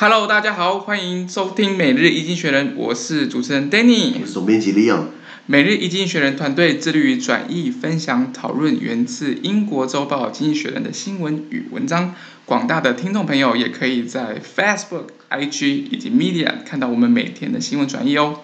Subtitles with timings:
[0.00, 5.06] Hello，大家好，欢迎收听每日一经学人，我是主持人 Danny，我是总编辑 Leon。
[5.46, 12.14] 每日一经学人团队致力于转译、分享、讨论源自英国周报《经济学人》的新闻与文章。
[12.44, 18.42] 广大的听众朋友也可以在 Facebook、IG 以及 Medium 看到我们每天的新闻转译哦。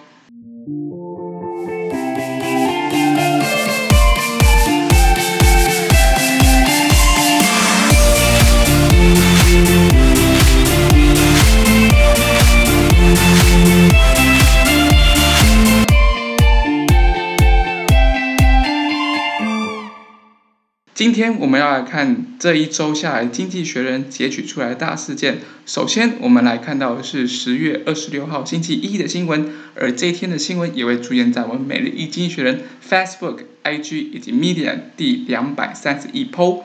[20.95, 25.39] 今天我们要来看这一周下来《经济学人》截取出来的大事件。
[25.65, 36.63] 首先，我们来看到的是十月二十六号星期一的新闻，而这一天的新闻也会出现在我们每日一经济学人 Facebook、IG 以及 Medium 第两百三十一 p。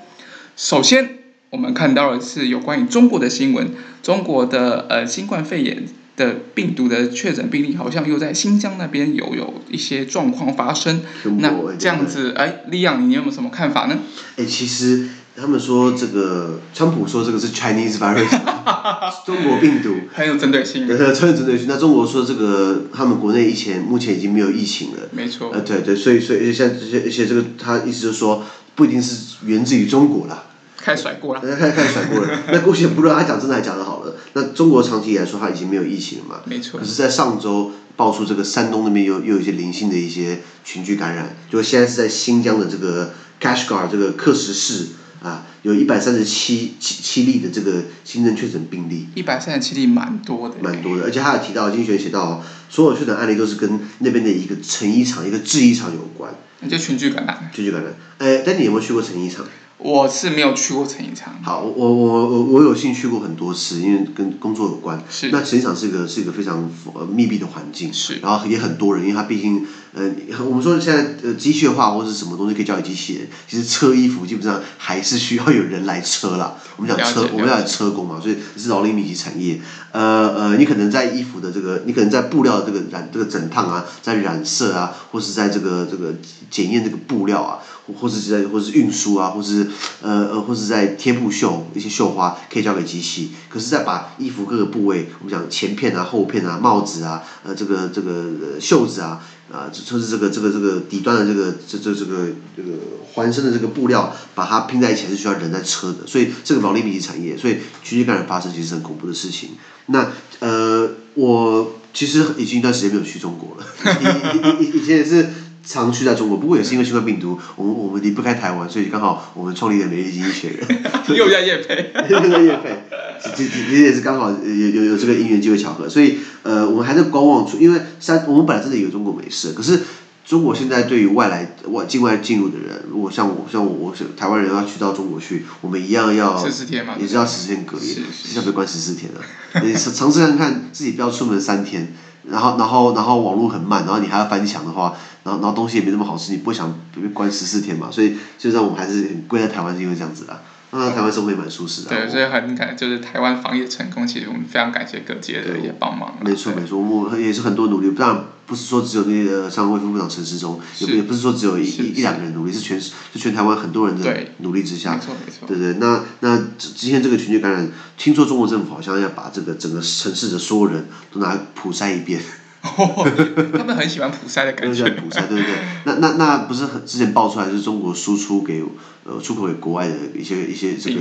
[0.56, 1.08] 首先，
[1.50, 5.82] 我们看到的是有关于中国的新闻，中国的呃新冠肺炎。
[6.16, 11.00] 的病毒的确诊病例好像又在新疆那边有有一些状况发生，
[11.38, 13.98] 那这样子，哎，利昂，你有没有什么看法呢？
[14.36, 18.28] 哎，其实他们说这个，川普说这个是 Chinese virus，
[19.24, 20.86] 中国病毒，很有针对性。
[20.86, 21.66] 对，很有针对性。
[21.68, 25.08] 那中国说这个，他们国内以前目前已经没有疫情了。
[25.12, 25.50] 没错。
[25.52, 30.44] 呃，对对，所以所以像这些一些这个，他意思就是说，不一定是源自于中国了。
[30.82, 32.38] 开始甩锅了， 开开始甩锅了。
[32.52, 34.16] 那姑且不论他讲真的还讲的好了。
[34.32, 36.40] 那中国长期以来说他已经没有疫情了嘛？
[36.46, 36.78] 没错。
[36.80, 44.86] 可是，在上周爆出这个山东那边又又有一些零星的一些群聚感染，就现在是在新疆的这个 Kashgar 这个克什市
[45.22, 49.08] 啊，有一百三十七七七例的这个新增确诊病例。
[49.14, 50.56] 一百三十七例蛮多的。
[50.62, 56.32] 蛮多的，而且他有提到，经济学写到，所有确诊案例都是跟那边的一个成衣厂、一个制衣厂有关。
[56.60, 57.50] 那就群聚感染。
[57.52, 57.92] 群聚感染。
[58.18, 59.44] 哎，但你有没有去过成衣厂？
[59.82, 61.34] 我是没有去过成衣厂。
[61.42, 65.02] 好，我我我我有幸去过很多次，因为跟工作有关。
[65.08, 65.30] 是。
[65.30, 67.92] 那成衣厂是一个是一个非常呃密闭的环境。
[67.92, 68.16] 是。
[68.16, 70.08] 然后也很多人，因为它毕竟呃，
[70.44, 76.56] 我们说现在呃机械化或者什么东西可以交给机器人，其实车衣服基本上还是需要有人来车啦。
[76.76, 79.60] 我们讲车，我们讲车工嘛，所以是劳力密集产业。
[79.92, 86.14] 呃呃，你可能在衣服的这个，你可能在布料的这个染这个整烫啊，在染色啊，或是在这个这个
[86.48, 87.58] 检验这个布料啊。
[87.98, 89.66] 或者是在，或是运输啊，或是
[90.00, 93.32] 呃呃，或是在贴布绣一些绣花，可以交给机器。
[93.48, 102.78] 可是在把衣服各个部位，我们讲前片啊、后片啊、帽子啊、呃这个这个呃袖子啊，啊、呃，就是这个这个这个底端的这个这这这个这个
[103.12, 109.50] 环身的这个布料，把它拼在一起是需要人在车的，所以这个劳力密集产业，所以群体感染发生其实很恐怖的事情。
[109.86, 113.66] 那呃，我其实已经一段时间没有去中国了，
[114.60, 115.28] 以以以以前也是。
[115.64, 120.82] 常去在中国，不过也是因为新冠病毒，我们我们离不开台湾，所以刚好我们创立了美丽经济学人，
[121.14, 122.82] 又在业配，又在业配，
[123.22, 129.80] 这这这也是刚好有有有这个因缘机会巧合，所以呃我们还在观望出，因为三我们本来真的以为中国没事，可是
[130.24, 139.20] 中国现在对于外来外境外进入的人，如果像我像我我是台湾人要去到中国去，我们一样要十四天嘛，也是要十四天隔离，是是要被关十四天的，
[139.62, 141.92] 你尝试看看自己不要出门三天。
[142.22, 144.92] 然后，然后，然后网络很慢，然后你还要翻墙的话，
[145.22, 147.90] 然后，然后东西也没那么好吃，你不会想被关十四天嘛？
[147.90, 150.38] 所以，就让我们还是很归在台湾，是因为这样子啦。
[150.72, 151.88] 那台湾生活也蛮舒适的。
[151.88, 156.16] 对，所以很感，就是台湾防疫成功，其实我们非常感谢各界的一些帮忙。
[156.24, 164.94] 没错，没错，我们也是很多努力，当然不是说只有那个像卫生部长陈时中，也也不是说只有一一一两个人努力，是全是全台湾很多人的努力之下。
[164.94, 165.48] 没错，没错。
[165.48, 172.20] 对对，那那今天这个群聚感染，听说中国政府好像要把这个整个城市的所有人都拿来普筛一遍。
[172.62, 173.10] 哦，
[173.56, 174.84] 他们很喜欢普筛的感觉。
[174.90, 175.54] 普筛，对对对。
[175.84, 178.62] 那那那不是很之前爆出来是中国输出给
[179.04, 181.00] 呃出口给国外的一些一些这个，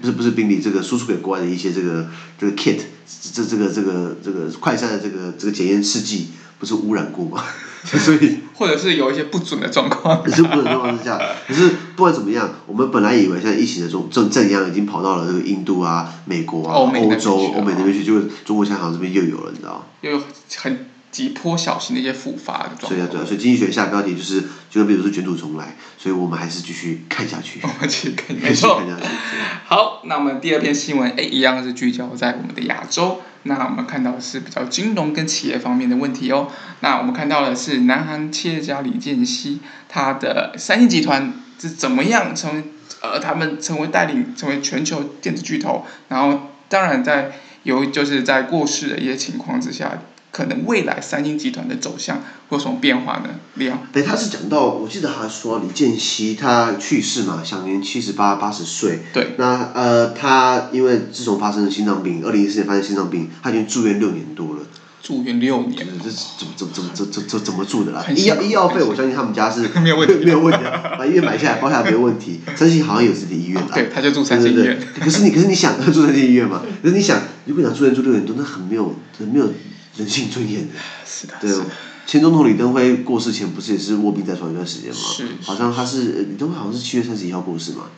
[0.00, 2.80] 不是不是病例，这个输出给国外的一些这个这个 kit，
[3.32, 7.44] 这这个这个这个快筛的这个这个检验试剂不是污染过吗？
[7.98, 10.22] 所以 或者是有一些不准的状况。
[10.22, 19.86] 可 是不准状况之下，可是不管怎么样，我们本来以为现在疫情的这种正正阳已经跑到了这个印度啊、美国啊、欧洲、欧美那边去，就中国香港这边又有了，你知道？
[20.02, 20.22] 又有
[20.56, 20.86] 很。
[21.10, 22.90] 急迫小型的一些复发的状况。
[22.90, 27.60] 对啊，对啊，所以经济学下标题就是，就比如说卷土重来，所以我们还是继续看下去。
[27.62, 28.48] 我们继续看下去。
[28.48, 28.82] 没错。
[29.64, 33.22] 好，那我们第二篇新闻，哎，一样是聚焦在我们的亚洲。
[33.44, 36.48] 那我们看到是比较金融跟企业方面的问题哦。
[36.80, 42.64] 那我们看到的是南韩企业家李健熙，他的三星集团是怎么样成为
[43.00, 47.32] 呃，他们成为带领成为全球电子巨头，然后当然在
[47.62, 49.98] 有就是在过世的一些情况之下。
[50.30, 53.30] 可能未来三星集团的走向会有什么变化呢？
[53.54, 53.80] 李昂。
[53.92, 59.00] 对，他是讲到，我记得他说李健熙他去世嘛，享年七十八八十岁。
[59.12, 59.34] 对。
[59.36, 64.60] 那呃，他因为自从发生了心脏病，二零一四年发生心脏病，他已经住院六年多了。
[65.02, 65.86] 住院六年。
[66.04, 68.04] 这怎么怎么怎么怎么怎么怎么住的啦？
[68.14, 70.60] 医药医药费，我相信他们家是 没有问题，没有问题，
[70.98, 72.40] 把医院买下来包下来没有问题。
[72.54, 73.70] 三星好像有自己的医院啦。
[73.74, 74.78] 对，他就住三星医院。
[75.00, 76.62] 可是你可是你想住三星医院嘛？
[76.82, 79.50] 可是你想，如果想住院住六年多，那很没有很没有。
[79.98, 80.74] 人性尊严的，
[81.06, 81.34] 是的。
[81.40, 81.52] 对，
[82.06, 84.96] 前总统李登辉过世前不是也是卧病在床一段时间吗？
[84.96, 85.26] 是。
[85.42, 87.90] 好像他是李登辉好像是七月三十一号过世嘛。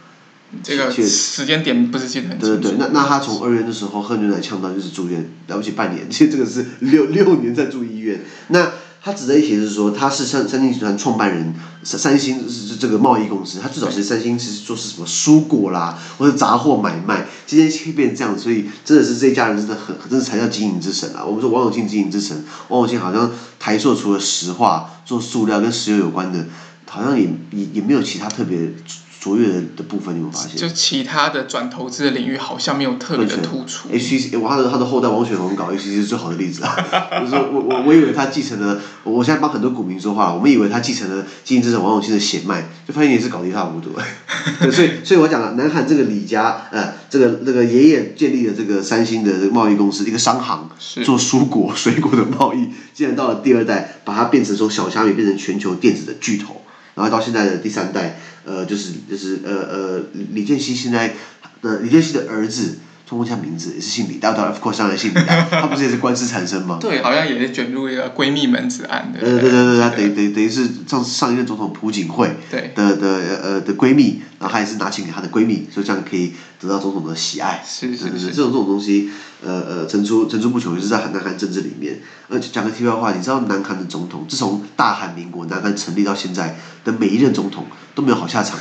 [0.64, 2.60] 这个时间点不是记得很清楚。
[2.60, 8.20] 对对对，那那他从二月的时候喝牛奶呛到就是住院，了不起半年，其实这个是六六年在住医院。
[8.48, 8.72] 那。
[9.02, 21.24] 他指的一些是说，他是三三星集团创办人，三三星是这个贸易公司，他最早是三星，其实做是什么蔬果啦，或者杂货买卖，今天却变这样，所以真的是这家人真的很，真的才叫经营之神啊！
[21.24, 26.44] 我们说王永庆经营之神，王永庆好像台塑除了石化做塑料跟石油有关的，
[26.86, 28.72] 好像也也也没有其他特别。
[29.20, 30.56] 卓越的部分，你有没有发现？
[30.56, 33.90] 就其他的转投资的领域好像没有特别的突出。
[33.90, 36.74] HTC，我他的他的后代王雪红搞 H C C 是最好的例子啊。
[37.20, 43.90] 就是我我我以为他继承了，我现在帮很多股民说话，我们以为他继承了经营之神王永庆的血脉，就发现也是搞得一塌糊涂。
[44.72, 50.66] 所以所以我讲了，南韩这个李家，呃，这个这个爷爷建立了这个三星的这个贸易公司，一个商行，
[51.04, 56.59] 做蔬果水果的贸易，竟然到了第二代，把它变成从小虾米变成全球电子的巨头，
[57.00, 58.18] 然后到现在的第三代。
[58.42, 60.02] 呃，就是就是呃呃，
[60.32, 61.12] 李健熙现在
[61.60, 65.20] 的李健熙的儿子，通过他名字也是姓李，当然 of course 当然姓李，
[65.50, 66.78] 他不是也是官司缠身吗？
[66.80, 69.20] 对，好像也是卷入一个闺蜜门子案的。
[69.20, 72.30] 呃，对对对对，等等等于是上上一任总统朴槿惠
[72.74, 73.06] 的的
[73.42, 77.62] 呃的闺蜜，然后她也是拿钱给她的闺蜜，所以这样可以得到总统的喜爱。
[77.64, 79.10] 是是是，这种这种东西。
[79.42, 81.98] 呃呃，层出层出不穷，就是在南韩政治里面。
[82.28, 87.64] 呃，讲个题外话，你知道南韩的总统自从大韩民国南韩成立到现在的每一任总统
[87.94, 88.58] 都没有好下场。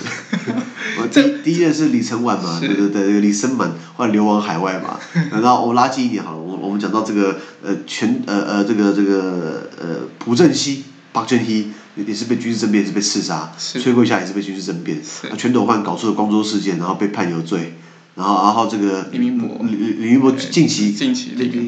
[1.11, 4.97] 第第一任是李承晚嘛，对对对，李生满后来流亡海外嘛。
[5.31, 9.87] 然后我拉近一点好了，我我们讲到这个呃全呃呃这个这个呃
[10.17, 15.01] 朴正熙朴正熙也是被军事政变，也是被刺杀，崔桂夏也是被军事政变，
[15.37, 17.75] 全斗焕搞出了光州事件，然后被判有罪。
[18.15, 20.93] 然后，然后这个李明博，李李明博近期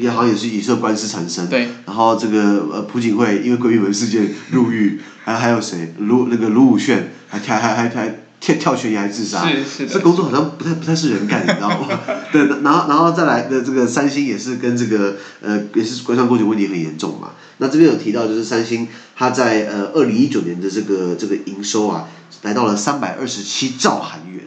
[0.00, 1.48] 也好像也是也是官司缠身。
[1.48, 1.68] 对。
[1.86, 5.94] 然后这个呃朴槿惠因为闺蜜门事件入狱，还还有谁？
[5.98, 9.48] 卢那个卢武铉还还还还还跳跳悬崖自杀。
[9.48, 9.94] 是是的。
[9.94, 12.00] 这工作好像不太不太是人干，你知道吗？
[12.32, 17.30] 对，然后然后再来的这个三星也是跟这个呃也是官商勾结问题很严重嘛。
[17.58, 22.08] 那这边有提到就是三星，它在呃二零一九年的这个这个营收啊，
[22.42, 24.40] 来到了三百二十七兆韩元。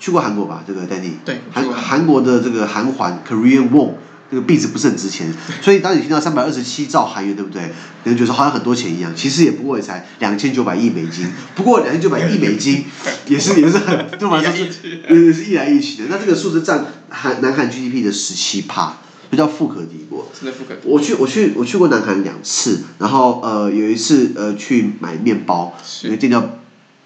[0.00, 1.14] 去过韩国吧，这个 Danny。
[1.24, 1.40] 对。
[1.52, 3.94] 韩韩国的这个韩环 Korean Won，
[4.30, 5.32] 这个币值不是很值钱，
[5.62, 7.72] 所以当你听到三百二十七兆韩元，对不对？
[8.04, 11.26] 你就觉得好像很多钱一样，其实也不过也才两千九百亿美金。
[11.54, 12.84] 不过两千九百亿美金
[13.26, 14.42] 也是也是很，对吧？
[14.42, 16.08] 就是也是一来一去的。
[16.10, 18.98] 那这个数字占韩南韩 GDP 的十七趴，
[19.30, 20.30] 就叫富可敌国。
[20.38, 20.92] 真的富可敌国。
[20.92, 26.50] 我去我去我去过南韩两次，然后呃有一次呃去买面包，因为店叫。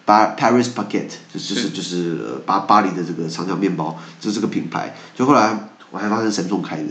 [0.05, 4.97] 巴 Paris Baguette 就就是就是巴巴黎的这个长条面包，就是这个品牌。
[5.17, 5.57] 就后来
[5.93, 6.89] 我还发现神仲开的，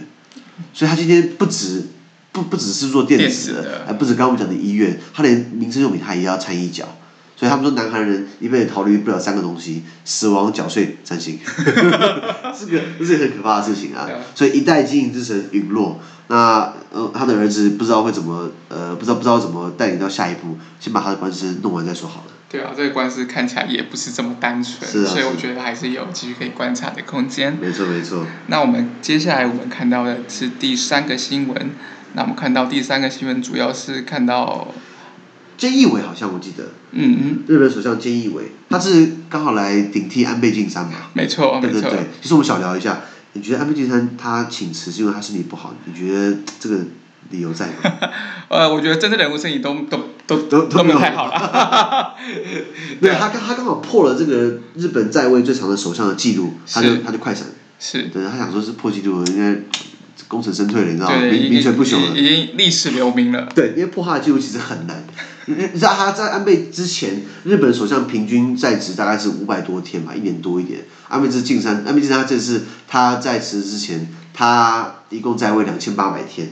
[0.74, 1.84] 所以他今天不止
[2.32, 6.88] 不不只是做电子的，还不止刚刚我们讲的医院，他连民生用品他也要掺一脚。
[7.36, 11.40] 所以他们说南韩人一辈子逃离不了三个东西：死亡、缴税、三星。
[11.58, 11.72] 这
[12.68, 14.08] 个这是很可怕的事情啊！
[14.36, 22.32] 所以一代经营之神陨落，那呃他的儿子不知道会怎么呃不知道不知道怎么带领到下一步，先把他的官司弄完再说好了。
[22.52, 27.58] 对啊，这个官司看起来也不是这么单纯，啊、所以我觉得还是有继续可以观察的空间。
[27.62, 28.28] 没错没错。
[28.48, 31.72] 那我们接下来我们看到的是第三个新闻，
[32.14, 34.74] 那我们看到第三个新闻主要是看到，
[35.58, 41.10] 菅义伟好像我记得，嗯嗯，日本首相菅义伟，他是刚好来顶替安倍晋三嘛？
[41.14, 42.08] 没错，对对对。
[42.22, 43.00] 其实我们小聊一下，
[43.32, 45.74] 你觉得安倍晋三他请辞是因为他身体不好？
[45.86, 46.80] 你觉得这个？
[47.30, 47.74] 理由在吗？
[48.50, 52.16] 呃，我觉得政治人物身体都都都都都没有太好了。
[53.02, 57.48] 对，他刚他刚好破了这个日本在位最长的首相的记录，他就他就快闪。
[57.80, 58.04] 是。
[58.04, 59.60] 对，他想说是破纪录，应该
[60.28, 61.18] 功成身退了，你知道吗？
[61.24, 62.18] 名名存不朽了。
[62.18, 63.50] 已经历史留名了。
[63.54, 65.04] 对，因为破他的记录其实很难。
[65.48, 70.82] 你知道他在安倍之前，日本首相平均在职大概是五百多天吧，一年多一点。
[71.10, 76.50] 安倍是晋三，安倍晋三这次他在职之前，他一共在位两千八百天。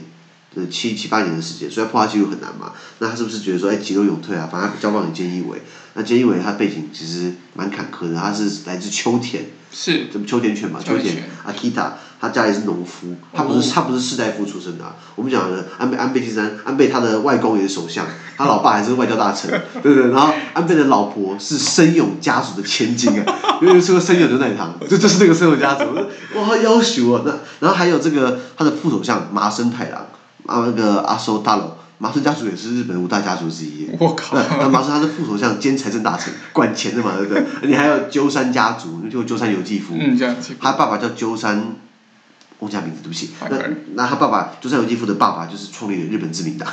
[0.56, 2.72] 呃，七七八年的时间，所以破坏记录很难嘛。
[2.98, 5.62] 那他是不是觉得说，哎，急流勇退啊，反正交棒给菅义伟？
[5.94, 10.80] 那菅义伟他背景其实蛮坎坷的，他是来自秋田， 是，这不秋田犬嘛？
[10.84, 14.96] 秋田阿 Kita，他家里是农夫，他不是他不是士大夫出身的、啊。
[15.14, 18.04] 我们讲的安倍安倍晋三，安倍他的外公也是首相，
[18.36, 19.48] 他老爸还是外交大臣，
[19.82, 20.10] 对不对。
[20.10, 25.84] 然后安倍的老婆是森永家族的千金啊，因为是个森永牛奶糖，就就是那个森永家族，
[26.34, 27.22] 哇，要求啊！
[27.24, 30.06] 那然后还有这个他的副首相麻生太郎，
[30.50, 31.76] 啊那个阿寿大佬。
[32.02, 33.86] 麻生家族也是日本五大家族之一。
[33.98, 34.34] 我靠！
[34.58, 37.44] 那麻生他是副首相兼财政大臣， 管钱的嘛，对不对？
[37.68, 39.94] 你还有鸠山家族，就鸠山由纪夫。
[40.00, 41.76] 嗯，这样他爸爸叫鸠山。
[42.60, 43.30] 忘记名字，对不起。
[43.48, 43.58] 那
[43.94, 46.68] 那他爸爸鸠山由纪夫的爸爸就是创立了日本自民党。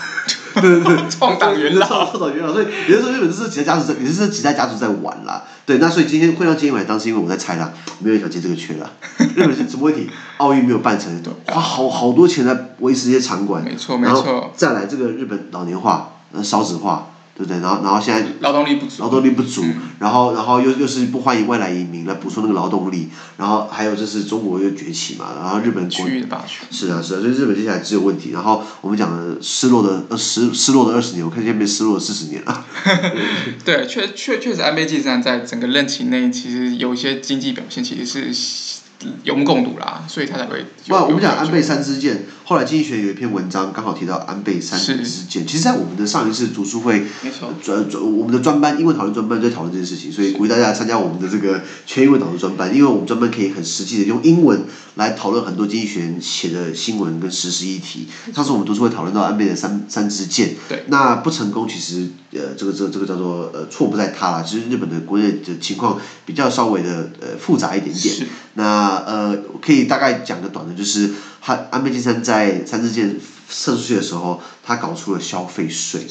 [0.62, 1.88] 对对对，创党元老。
[1.88, 5.44] 创党元老，所以也就是说日本是几代家族在，也是这几代家族在玩啦。
[5.66, 8.90] 对，那所以今天会让菅义伟来当，是因为我在猜啦，没有人想接这个缺啦。
[9.36, 10.10] 日本是什么问题？
[10.38, 11.12] 奥运没有办成，
[11.48, 13.64] 花好好多钱来维持这些场馆。
[13.64, 14.52] 没错没错。
[14.56, 17.10] 再来这个日本老年化，呃，少子化。
[17.38, 17.60] 对不对？
[17.60, 28.32] 然后，然后现在劳动力不足，劳动力不足，嗯、然后，然后又又是不欢迎外来移民来补充那个劳动力，然后还有就是中国又崛起嘛，然后日本区域的霸权，是啊是啊，所以日本接下来只有问题。
[28.32, 32.66] 然后我们讲的失落的呃失失落的二十年，我看现在变失落了四十年了。
[33.64, 38.78] 对，确确确实，安倍晋三在整个任期内，其实有一些经济表现，其实是。
[39.24, 40.66] 有目共睹啦，所以他才会。
[40.88, 45.46] 不，我们讲安倍三支箭，后来经济学有一篇文章刚好提到安倍三支箭。
[45.46, 54.64] 其实，在我们的上一次读书会，没错，专专我们的专班英文讨论专班在讨论这件事情，所以鼓励大家参加我们的这个全英文导读专班，因为我们专班可以很实际的用英文
[54.96, 58.08] 来讨论很多经济学人写的新闻跟时事议题。
[58.34, 68.16] 上次我们读书会讨论到安倍的三三支箭，对，那不成功，其实呃，这个这个这个叫做呃错不在他啦，其实日本的国内的情况比较稍微的呃复杂一点点。
[68.54, 76.06] 那呃，可以大概讲个短的，就是他安倍晋三在三支箭射出去的时候，他搞出了消费税，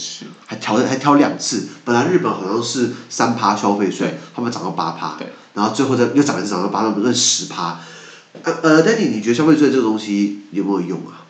[0.46, 1.66] 还调还调两次。
[1.84, 5.18] 本来日本好像是三趴消费税，他们涨到八趴，
[5.52, 7.78] 然后最后再又涨一次，涨到八，那不是十趴。
[8.42, 11.25] 呃呃，Danny，你觉得消费税这个东西有没有用啊？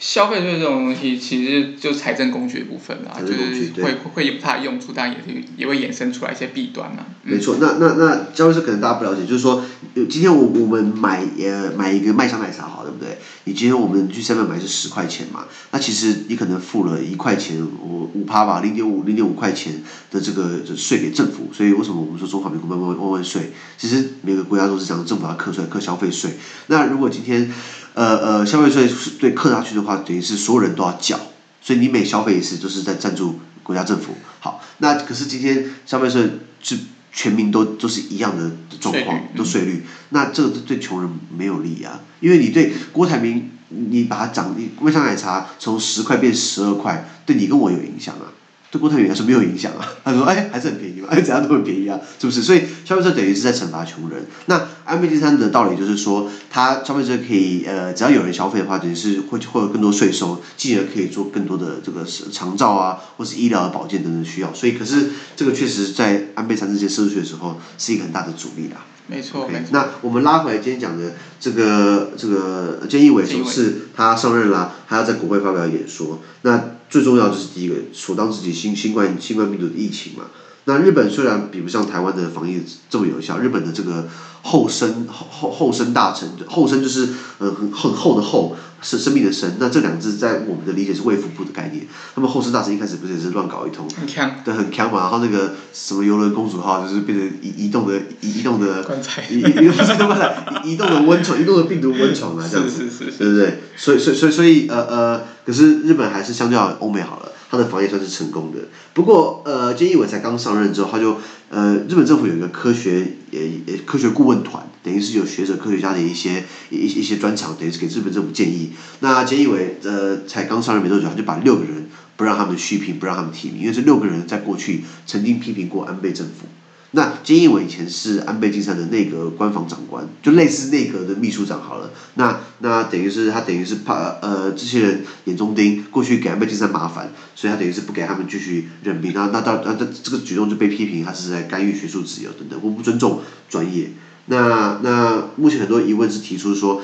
[0.00, 7.04] 消费税这种东西，其实就财政工具的部分啦，就是会会有它的用处，但也是也会衍生出来一些弊端嘛。
[7.22, 9.62] 没错，那那那消费税可能大家不了解，就是说，
[9.94, 13.18] 今天我我们买呃买一个麦香奶茶好，对不对？
[13.44, 23.52] 你今天我们去 seven 买是十块钱嘛，那其实你可能付了一块钱，五五趴吧，零点五零点五块钱的这个税给政府，所以为什么我们说中华民国万万万万岁？
[23.76, 26.38] 其实每个国家都是这样，政府要课税课消费税。
[26.68, 27.52] 那如果今天
[27.94, 31.18] 呃呃，消费税是对课下去的话，等于是所有人都要缴，
[31.60, 34.14] 所以你每消费一次，就是在赞助国家政府。
[34.38, 36.30] 好，那可是今天消费税
[36.62, 36.78] 是
[37.12, 48.29] 全民都都是一样的状况，都税率，那这个对穷人没有利啊，因为你对郭台铭，你把它涨，你微商奶茶从十块变十二块，对你跟我有影响啊。
[48.70, 52.40] 对郭台铭来说没有影响啊， 他说哎还是很便宜嘛，哎 怎样都很便宜啊，是不是？
[52.42, 54.24] 所以消费者等于是在惩罚穷人。
[54.46, 64.54] 那安倍晋三的道理就是说，他消费者可以呃只要有人消费的话，等于是会会有更多税收，进而可以做更多的这个长照啊，或是医疗保健等等需要。
[64.54, 68.84] 所以可是这个确实在安倍三支箭射出去的时候是一个很大的阻力啦。
[69.10, 69.46] 没错。
[69.46, 69.68] Okay, 没错。
[69.72, 76.20] 那我们拉回来今天讲的这个这个菅义伟首次他上任啦，他要在国会发表演说。
[76.42, 80.24] 那最重要就是第一个，首当自己新新冠新冠病毒的疫情嘛。
[80.70, 84.06] 那日本虽然比不上台湾的防疫这么有效，日本的这个
[84.42, 87.08] 后生后后后生大臣，后生就是
[87.38, 89.56] 呃很很厚的厚，是生命的生。
[89.58, 91.86] 那这两个字在我们的理解是卫福部的概念。
[92.14, 95.00] 那么后生大臣一开始不是也是乱搞一通，很强，对，很强嘛。
[95.00, 103.60] 然后那个什么游轮公主号就是变成移移动的移移动的棺材，移移不是棺材，移动的温床，移动的病毒温床啊，这样子，是是是，对不对？
[103.76, 107.19] 所以所以所以所以呃呃，可是日本还是相较欧美好了。
[107.50, 108.60] 他的防疫算是成功的，
[108.94, 111.16] 不过呃，菅义伟才刚上任之后，他就
[111.48, 118.70] 呃，日本政府有一个科学也也科学顾问团，等于是有学者科学家的一些一一些专长，等于是给日本政府建议。
[119.00, 126.46] 那菅义伟呃才刚上任没多久，他就把六个人不让他们续聘，不让他们提名，因为这六个人在过去曾经批评过安倍政府。
[126.92, 131.92] 那菅义伟以前是安倍晋三的内阁官房长官，就类似内阁的秘书长好了。
[132.14, 139.12] 那那等于是他等于是怕呃这些人眼中钉，过去给安倍晋三麻烦，所以他等于是不给他们继续任命。
[139.14, 143.92] 那那到那这这个举动就被批评他是在干预学术自由等等，或不尊重专业。
[144.26, 146.82] 那那目前很多疑问是提出说，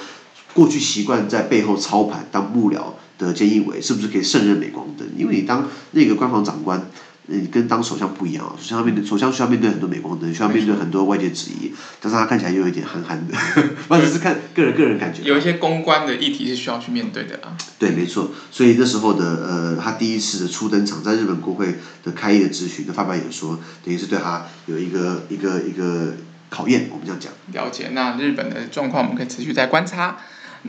[0.55, 5.09] 过去习惯在背后操盘当幕僚的菅义伟是不是可以胜任美光灯？
[5.19, 6.89] 因为你当那个官房长官。
[7.29, 13.35] 呃，跟当首相不一样啊，首相面对首相需要面对很多镁光灯，需要面对很多外界质疑，但是他看起来又有一点憨憨的，
[13.91, 15.23] 那只是看个人个人感觉。
[15.25, 17.57] 有一些公关的议题是需要去面对的啊。
[17.79, 26.15] 对，没错，所以那时候的呃，他第一次的初登场，在日本国会的开业的质询的发表演说，等于是对他有一个一个一个
[26.49, 27.33] 考验，我们这样讲。
[27.53, 30.19] 了解，那日本的状况我们可以持续在观察。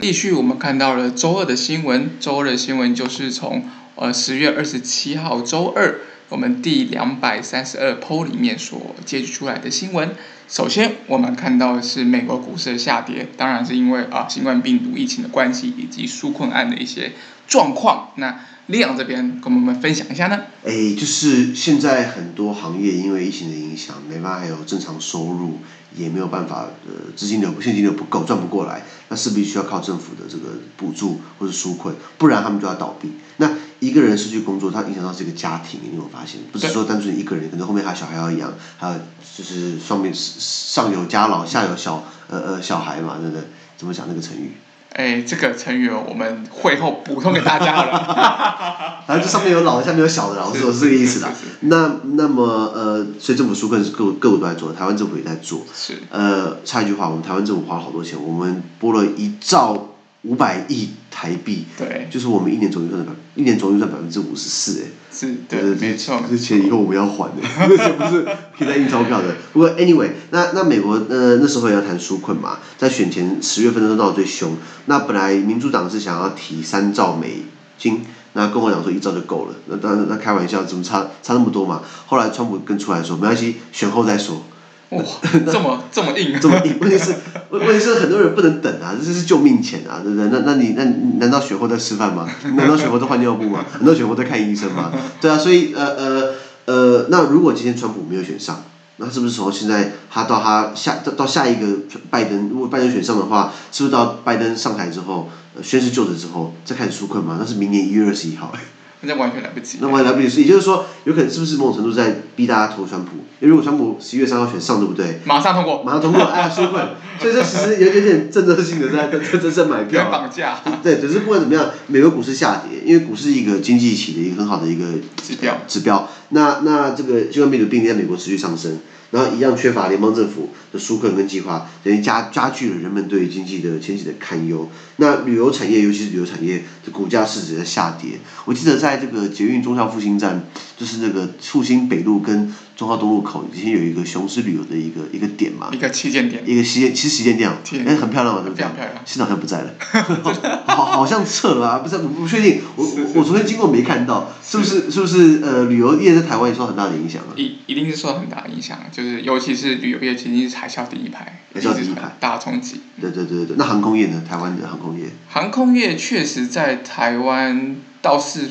[0.00, 6.00] 继续，我们看到了周二的新闻，周二的新闻就是从呃十月二十七号周二。
[6.28, 10.10] 我们第两百三十二剖里面所截取出来的新闻，
[10.48, 17.12] 首先我们看到的是美国股市的下跌，当然是因为啊新冠病毒疫情的关系以及纾困案的一些
[17.46, 18.10] 状况。
[18.16, 20.42] 那利昂这边跟我们分享一下呢？
[20.64, 25.60] 哎，就是现在很多行业因为疫情的影响，没办法有正常收入，
[25.96, 33.12] 也没有办法呃资金流现金流不够赚不过来，那势必需要靠政府的这个补助或者纾困，不然他们就要倒闭。
[33.38, 36.40] 那一个人失去工作，他影响到这个家庭，你有发现？
[36.50, 38.94] 不是说单纯一个人，可能后面还有小孩要养，还有
[39.36, 43.44] 就是上面上有家老，下有小呃呃小孩嘛，对不对？
[43.76, 44.56] 怎么讲那个成语？
[44.94, 49.04] 哎，这个成语我们会后补充给大家了。
[49.06, 51.28] 反正这上面有老的，下面有小的，我是说是这个意思的。
[51.60, 52.44] 那那么
[52.74, 55.62] 呃，所以政府纾困是各各国都在做，台湾政府也在做。
[55.72, 55.94] 是。
[56.10, 59.90] 呃，插一句话，我们台湾政府花了好多钱，我们拨了一兆。
[60.22, 68.24] 五百亿台币，对，就是我们一年总预算的百，一年总预算百分之五十四，哎，是，对，没错，这钱以后我们要还的， 不是
[68.58, 69.36] 可以再印钞票的。
[69.52, 74.56] 不过 anyway，那那美国呃那时候也要谈纾困嘛，在选前十月份的时候闹得最凶。
[74.86, 77.42] 那本来民主党是想要提三兆美
[77.78, 81.82] 金，那共和党说一兆就够了，那当然那开玩笑，怎么差差那么多嘛？
[82.06, 84.42] 后来川普跟出来说，没关系，选后再说。
[84.90, 85.02] 哇，
[85.50, 87.14] 这么这么硬，这么硬，问题是
[87.50, 90.28] 问问题是很多人不能等啊，这是救命钱啊，对不对？
[90.30, 90.84] 那那你那
[91.18, 92.26] 难道选后在吃饭吗？
[92.56, 93.64] 难道选后在换尿布吗？
[93.80, 94.90] 难道选后在看医生吗？
[95.20, 98.62] 对啊，所以呃呃呃，那如果今天川普没有选上，
[98.96, 101.80] 那是不是从现在他到他下到到下一个
[102.10, 107.36] 拜登，如果拜登选上的话，是不是到拜登上台之后，呃、宣誓就职之后再开始纾困吗？
[107.38, 108.60] 那是明年一月二十一号哎。
[109.02, 109.78] 那完全来不及。
[109.80, 113.10] 那完全来不及，也就是说，有可能是不是某种程度在逼大家投川普？
[113.40, 115.20] 因为如果川普十一月三号选上，对不对？
[115.24, 115.82] 马上通过。
[115.84, 116.84] 马上通过，哎呀，纾困。
[117.18, 120.10] 所以这其实有有点政策性的在在在在买票。
[120.10, 120.60] 绑架。
[120.82, 124.84] 对，只是不管怎么样，美国股市下跌，因为股市一个经济体的一个很好的一个
[125.22, 125.56] 指标。
[125.66, 126.08] 指标。
[126.30, 128.78] 那那这个新冠病毒病例在美国持续上升。
[129.10, 134.68] 然后一样缺乏联邦政府的纾困跟计划，等于加加剧了人们对经济的前景的堪忧。
[134.96, 138.18] 那旅游产业，尤其是旅游产业的股价市值在下跌。
[138.44, 140.44] 我记得在这个捷运忠孝复兴站，
[140.76, 145.68] 就是那个复兴北路跟忠孝东路口，以前有一个雄狮旅游的一个一个点嘛。
[145.72, 146.40] 一个旗舰店。
[146.46, 148.58] 一个旗舰，其实旗舰店哦，哎，很漂亮嘛，对不对？
[148.58, 148.94] 非常漂亮。
[149.04, 149.74] 现在好像不在了，
[150.64, 152.60] 好，好像撤了啊，不是，我不确定。
[152.76, 157.34] 我我我昨天经过没看到，是不是是不是呃旅游业在台湾也受很大的影响啊？
[157.34, 162.82] 一一定是受很大的影响，就是尤其是旅游业，其实是海啸第一排，海啸第一排，大冲击。
[163.00, 164.22] 对对对对，那航空业呢？
[164.28, 165.06] 台湾的航空业？
[165.28, 168.48] 航空业确实在台湾倒是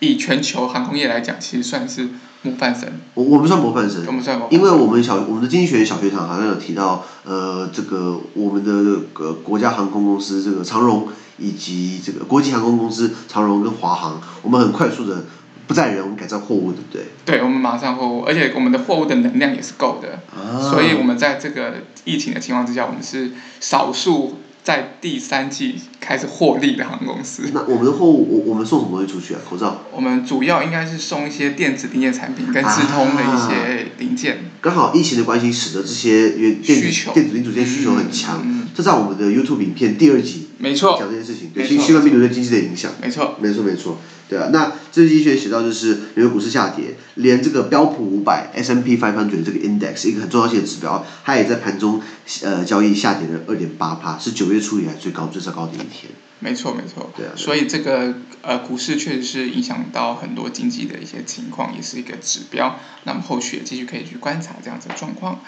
[0.00, 2.08] 以全球航空业来讲，其实算是。
[2.42, 15.24] 模范生，我我们算模范生，我们算模范生，因为我们小我们的经济学小学堂好像有提到，呃，这个我们的呃国家航空公司这个长荣以及这个国际航空公司长荣跟华航，我们很快速的
[15.66, 17.02] 不载人，我们改造货物，对不对？
[17.26, 21.74] 对，我们马上货物，而且我们的货物的能量也是够的，啊、所以我们在这个
[22.04, 24.38] 疫情的情况之下，我们是少数。
[24.62, 27.50] 在第三季开始获利的航空公司。
[27.52, 29.40] 那我们的货物，我我们送什么东西出去啊？
[29.48, 29.84] 口罩。
[29.92, 34.34] 我们主要应该是送一些电子零件产品跟直通的一些零件。
[34.34, 38.42] 啊、刚好疫情的关系，使得这些电子需求电子零组件需求很强。
[38.44, 40.48] 嗯嗯、这在我们的 YouTube 影片第二集。
[40.58, 40.96] 没错。
[40.98, 42.92] 讲这件事情，对新新冠病毒对经济的影响。
[43.02, 43.36] 没错。
[43.40, 43.98] 没错没错。
[44.30, 52.00] 对啊，那这经济学写到就是，美国股市下跌，连这个标普五百 S M P five hundred 这个 index 一个很重要性的指标，它也在盘中
[52.44, 56.12] 呃交易下跌了二点八趴，是九月初以来最高最糟糕的一天。
[56.38, 57.12] 没错没错。
[57.16, 57.32] 对啊。
[57.34, 62.78] 所以这个呃股市确实是影响到很多经济的一些情况，也是一个指标。
[63.02, 65.40] 那么后续也继续可以去观察这样子的状况。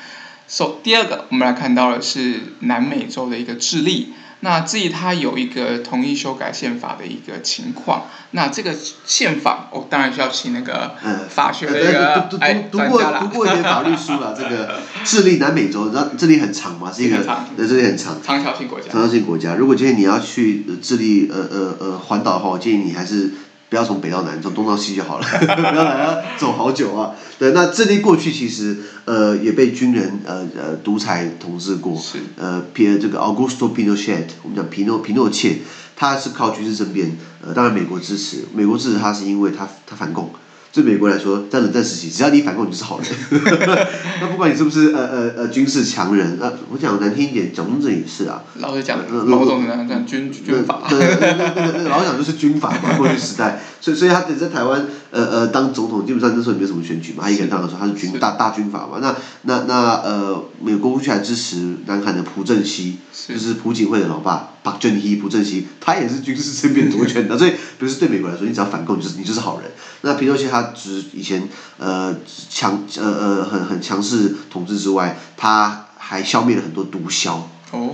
[0.49, 4.09] 首、so, 第二个，我们来看到的是南美洲的一个智利。
[4.45, 8.75] 那至于它有一个同意修改宪法的一个情况，那这个
[9.07, 10.97] 宪法，我、哦、当然需要请那个
[11.29, 14.37] 法学的一个读读读读过读过一点法律书了。
[14.37, 16.93] 这个智利南美洲，你知道智利很长嘛？
[16.93, 17.19] 是一个
[17.57, 18.21] 对，智利很长。
[18.21, 18.91] 长条性国家。
[18.91, 23.31] 长条性国家，如果今天你要去智利呃呃呃环岛的话，我建议你还是。
[23.73, 27.15] 不要从北到南，从东到西就好了， 不要来啊走好久啊。
[27.39, 32.19] 对，那智利过去其实呃也被军人呃呃独裁统治过，是。
[32.37, 35.61] 呃皮这个 Augusto Pinochet，我们讲皮诺皮诺切，
[35.97, 40.31] 他是靠军事政变，呃当然美国支持，美国支持他是因为他他反共，
[40.73, 43.09] 对美国来说，在冷战时期，只要你反共，你就是好人。
[44.23, 48.43] 那不管你是不是呃呃呃军事强人，呃，我讲难听一点，蒋中正也是啊。
[48.59, 50.83] 老实讲，老总讲讲军军阀。
[50.89, 53.61] 对对对对，老讲就是军阀嘛，过去时代。
[53.83, 58.99] 所以所以他在台湾呃呃当总统，基本上那时候也没什么选举嘛，他一个人当的时候，他是军大大军阀嘛。
[59.01, 61.57] 那那那呃，美国过去还支持
[61.87, 62.97] 南韩的朴正熙，
[63.29, 67.37] 就是朴槿惠的老爸，朴正熙朴正熙，他也是军事政变夺权的。
[67.39, 69.71] 所以，不是对美国来说，你只要反共，就是你就是好人。
[70.03, 71.49] 那皮诺西他只以前
[71.79, 72.15] 呃
[72.49, 77.41] 强呃呃很很强势统治之外，他还消灭了很多毒枭，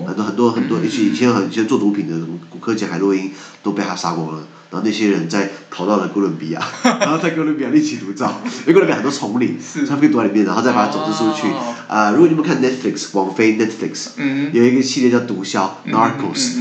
[0.07, 4.47] 很多很多很多，以前以前很以前做毒品的什么古柯碱海洛因都被他杀光了。
[4.71, 6.61] 然后那些人在逃到了哥伦比亚，
[7.01, 11.49] 然后在哥伦比亚另起炉灶，因为哥伦比亚很多丛林，他们可以躲在里面，然后再把它走出去。
[11.89, 14.09] 啊，如果你们看 Netflix，网飞 Netflix，
[14.53, 16.57] 有一个系列叫毒枭 Narcos，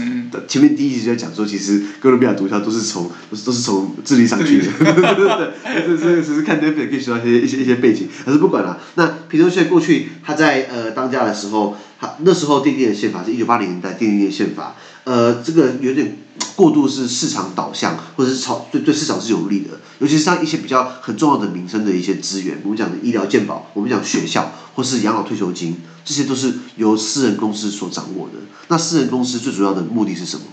[0.47, 5.51] 前面第一集就在讲说，其实哥伦比亚毒枭都是从都是都是从智利上去的，对对 对，
[5.85, 8.79] 这这只是看 Netflix 可以学到一些一些一些背景，但是不管了。
[8.95, 16.17] 那皮诺薛过去他在呃当家的时候，他那时候订定的宪法是一九八零年代订定的宪法，呃，这个有点。
[16.55, 28.39] 过度是市场导向，或者是炒对对市场是有利的，尤其是像一些比较很重要的民生的一些资源，我们讲的医疗健保，我们讲学校，或是养老退休金，这些都是由私人公司所掌握的。
[28.69, 30.45] 那私人公司最主要的目的是什么？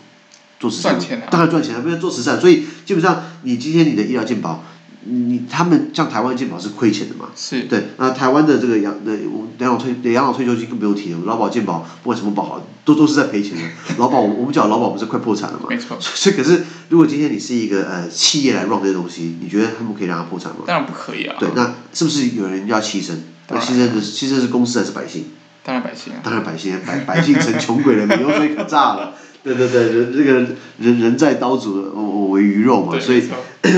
[0.60, 0.98] 做慈善，
[1.30, 2.38] 当然赚钱了，不要做慈善。
[2.38, 4.62] 所以基本上，你今天你的医疗健保。
[5.06, 7.28] 你他们像台湾健保是亏钱的嘛？
[7.36, 7.62] 是。
[7.62, 9.18] 对，那台湾的这个养的
[9.58, 13.62] 养老退养老退休金更不用提了，劳保健保不管什么保好，都都是在赔钱的。
[13.98, 15.66] 劳保我们讲劳保不是快破产了嘛？
[15.68, 15.96] 没错。
[16.00, 20.58] 所以可是，如果今天你是一个呃企业来 run 这些东西，你觉得他们可以让它破产吗？
[20.66, 21.36] 当然不可以啊。
[21.38, 23.12] 对，那是不是有人要牺牲？
[23.48, 25.26] 那牺牲的牺牲是公司还是百姓？
[25.62, 26.20] 当然百姓啊。
[26.22, 29.14] 当然百姓，百百姓成穷鬼了，你油水可炸了。
[29.42, 30.32] 对对对，人这个
[30.78, 33.22] 人人在刀俎，我我为鱼肉嘛，所以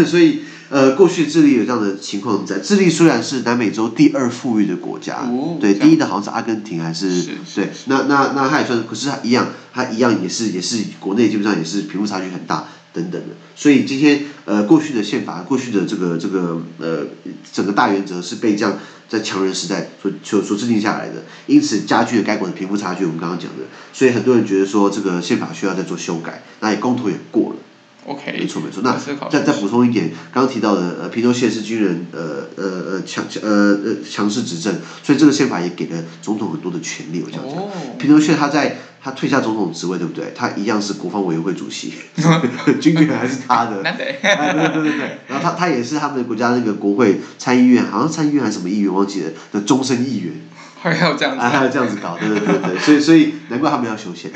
[0.04, 0.42] 所以。
[0.68, 2.58] 呃，过去智利有这样的情况在。
[2.58, 13.34] 智利虽然是南美洲第二富裕的国家，哦、对，第一的好像是阿根廷还是，是对，那那那它也算，可是它一样，它一样也是也是国内基本上也是贫富差距很大等等的。
[13.54, 17.06] 所以今天呃，过去的宪法，过去的这个这个呃，
[17.52, 18.76] 整个大原则是被这样
[19.08, 23.04] 在强人时代所所所制定下来的，因此加剧了该国的贫富差距。
[23.04, 27.56] 我们刚刚讲的，所以很多人觉得说这个宪法需要再做修改，那也公投也过了。
[28.06, 28.82] OK，没错没错。
[28.84, 28.96] 那
[29.28, 33.50] 再再补充一点，刚刚提到的呃，皮诺谢是军人，呃呃呃强呃
[33.84, 37.22] 呃强势执政，所以这个宪法也给了总统很多的权利。
[37.26, 40.32] 我想讲，皮诺谢他在他退下总统职位，对不对？
[40.36, 41.92] 他一样是国防委员会主席，
[42.80, 43.82] 军权还是他的。
[43.82, 45.18] 对对对对对。
[45.26, 50.32] 然后他他也是他们的国家那个国会参议院，好像参议院还是什么议员忘记了的终身议员。
[50.78, 54.30] 还要这样子，还要这样子搞，对对对对，所以所以难怪他们要修宪，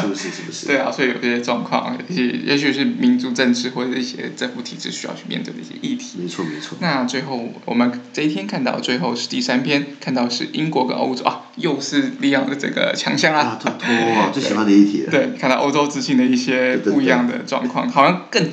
[0.00, 0.28] 是不是？
[0.30, 0.66] 是不是？
[0.66, 6.18] 对啊，所以有这些状况，也也许是民族政治或者一些政府体制需要去面对的一些议题。
[6.20, 6.76] 没错没错。
[6.80, 15.06] 那最后我们这一天看到最后是第三篇，看到是英国跟欧洲啊，又是利昂的这个强项啊，托托啊，最喜欢的议题。
[15.10, 18.46] 对，看到欧洲之星的一些不一样的状况，好像更。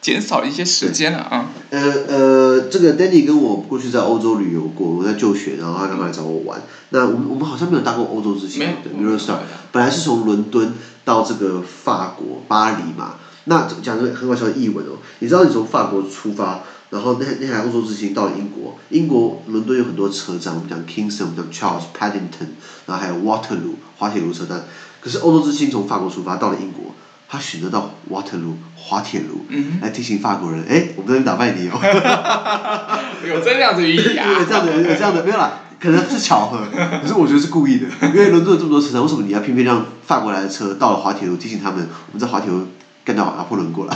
[0.00, 1.50] 减少一些时间了啊。
[1.70, 6.62] 呃呃，这个 Danny 跟我过去在欧洲旅游过，我在就学，然后他刚来找我玩。
[6.90, 9.38] 那我们我们好像没有搭过欧洲之星，对，Eurostar。
[9.72, 13.16] 本来是从伦敦到这个法国巴黎嘛。
[13.44, 22.48] 那讲个很搞笑的译文哦，你知道你从法国出发，然后那那台欧洲之星到了英国，英国伦敦有很多车站，我们讲 Kingston，我们讲 Charles Paddington，
[22.86, 24.64] 然后还有 Waterloo 滑铁卢车站。
[25.00, 26.94] 可是欧洲之星从法国出发到了英国。
[27.30, 31.78] 他选择到 Waterloo 滑铁卢，嗯、来提醒法国人，哎，我们这边打败你哦。
[33.28, 34.26] 有这样子寓意啊？
[34.40, 36.60] 有这样的，有这样的，没有啦，可能是巧合，
[37.02, 42.66] 可是我觉得是故意的，因为伦敦有这么多车站，为什么你要偏偏让法国来的车到了滑铁卢提醒他们，我们在滑铁卢
[43.04, 43.94] 干掉拿破仑过来？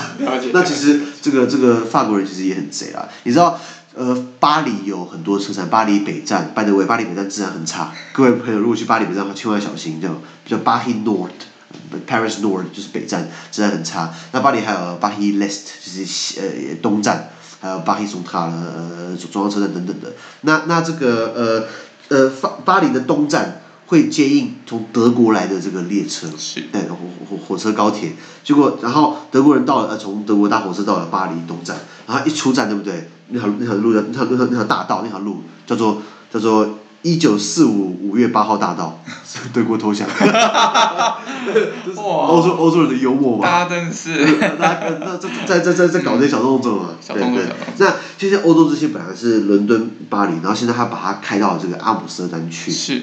[0.53, 3.59] 那其实这个这个法国人其实也很贼啦，你知道，
[3.95, 10.09] 呃，巴黎有很多车站，巴黎北站，by the way，巴黎北站治安很差，各位朋友如果去巴黎北站，千万要小心，叫
[10.45, 11.31] 叫巴黎 North。
[12.07, 14.13] Paris North 就是北站，治安很差。
[14.33, 20.13] 那巴黎还有巴黎 L'Est 就是呃东站，还有巴黎松塔呃中央车站等等的。
[20.43, 21.33] 那那这个
[22.09, 26.97] 呃呃巴巴黎的东站会接应从德国来的这个列车，是对火
[27.29, 28.13] 火火车高铁。
[28.43, 31.77] 结果然后德国人到了呃从德国搭火车到了巴黎东站，
[32.07, 33.09] 然后一出站对不对？
[33.29, 36.03] 那条那条路那条那条那条大道那条路叫做
[36.33, 36.79] 叫做。
[37.03, 39.03] 一九四五五月八号大道，
[39.53, 40.09] 德国投降。
[41.97, 43.45] 欧洲欧洲人的幽默嘛。
[43.45, 44.41] 大家真是。
[44.57, 46.91] 大家那这在在在在搞这些小动作嘛。
[47.09, 47.45] 对对。
[47.79, 52.71] 那其实欧洲之星本来是伦敦、巴黎，然后现在他把它开到这个阿姆斯特丹去。
[52.71, 53.03] 是。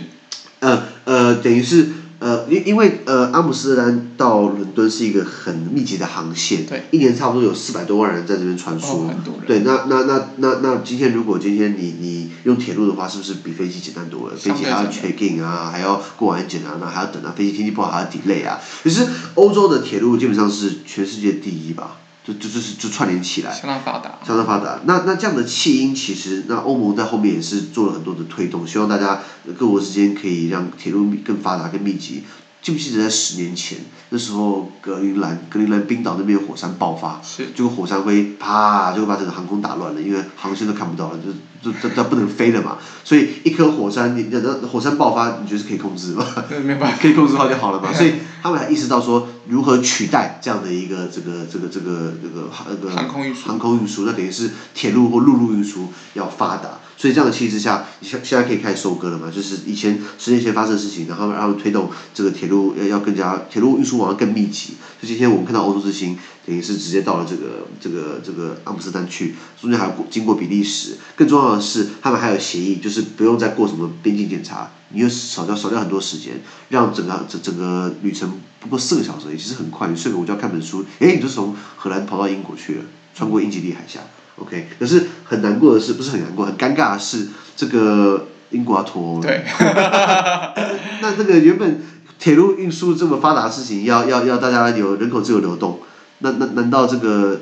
[0.60, 9.16] 呃呃，等于是呃，因因为呃，阿姆斯特丹到伦敦是一个很密集的航线，对，一年差不多有四百多万人在这边穿梭，哦、
[9.48, 14.36] 对，那那那那那今天如果今天你你用铁路的话，是不是比飞机简单多了？
[14.36, 18.60] 飞机还要 check in 啊，还要过安检啊，那还要等啊，飞机天气不好还要 delay 啊。
[18.84, 21.96] 其实欧洲的铁路基本上是全世界第一吧。
[22.30, 24.20] 就就就是就串联起来，相当发达。
[24.26, 24.80] 相当发达。
[24.86, 29.22] 那那这样的弃婴，其实那欧盟在后面也是做了很多的推动，希望大家
[29.58, 32.24] 各国之间可以让铁路更发达、更密集。
[32.62, 33.78] 记不记得在十年前，
[34.10, 41.20] 那时候格陵兰、格陵兰冰岛那边有火山爆发，是，结果火山灰啪就把整个航空打乱了，因为航线都看不到了，
[41.64, 42.78] 就就它它不能飞了嘛。
[43.04, 46.26] 所以一颗火山，你那那火山爆发，你觉得是可以控制吗？
[46.64, 47.92] 没办法，可以控制好就好了嘛。
[47.96, 56.80] 所以他们还意识到说，如何取代这样的一个这个这个这个这个航那个航空运输，航空运输，那等于是铁路或陆路运输要发达。
[57.00, 59.32] 所以这样的气势下，现现在可以开始收割了嘛？
[59.34, 64.74] 就是以前十年前发生的事情，然后然后推动这个铁路要要更加铁路运输网要更密集。
[65.02, 70.98] 就今天我们看到欧洲之星，等于是直接到了这个这个这个阿姆斯特丹去，中间还有经过比利时。
[71.16, 79.88] 更重要的是，他们还有协议，就是不用再过什么边境检查，你又少掉少掉很多时间，让整个整整个旅程不过四个小时，也其实很快。
[79.88, 82.84] 你睡个午觉看本书，诶，你就从荷兰跑到英国去了，
[83.16, 84.02] 穿过英吉利海峡。
[84.40, 89.28] OK，可是很难过的是，不是很难过，很尴尬的是，这个英国要脱欧了。
[89.28, 89.44] 对。
[91.02, 91.82] 那这个原本
[92.18, 95.80] 铁路运输这么发达的事情，要要要大家有人口自由流动，
[96.20, 97.42] 那那难道这个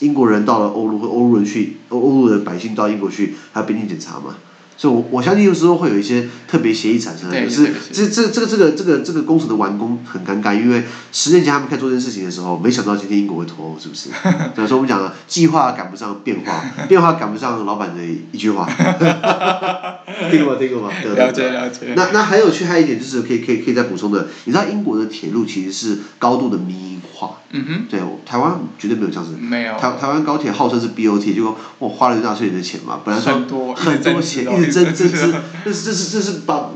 [0.00, 4.36] 英国人到了欧陆和欧陆人去，欧欧陆的百姓到英国去，还要边境检查吗？
[4.78, 14.08] 所以我我相信有时候会有一些特别协议产生，可是这这这个这个这个这个工程的完工很尴尬，因为十年前他们开始做这件事情的时候，没想到今天英国会脱欧，是不是？
[14.54, 18.68] 所以说我们讲了，计划赶不上变化， 变化赶不上老板的一句话。
[20.30, 20.58] 听过吗？
[20.60, 20.92] 听过吗？
[21.16, 21.94] 了解了解。
[21.96, 27.40] 那那还有趣，还有一点就是可以可以可以再补充的，你知道英国的铁路其实是高度的民营化。
[27.50, 27.86] 嗯哼。
[27.90, 29.36] 对，台湾绝对没有这样子。
[29.38, 29.72] 没有。
[29.78, 34.44] 台台湾高铁号称是 BOT，结果我花了纳税人的钱嘛，本来说很多很多钱。
[34.70, 36.70] 真真是，这是这是这是把，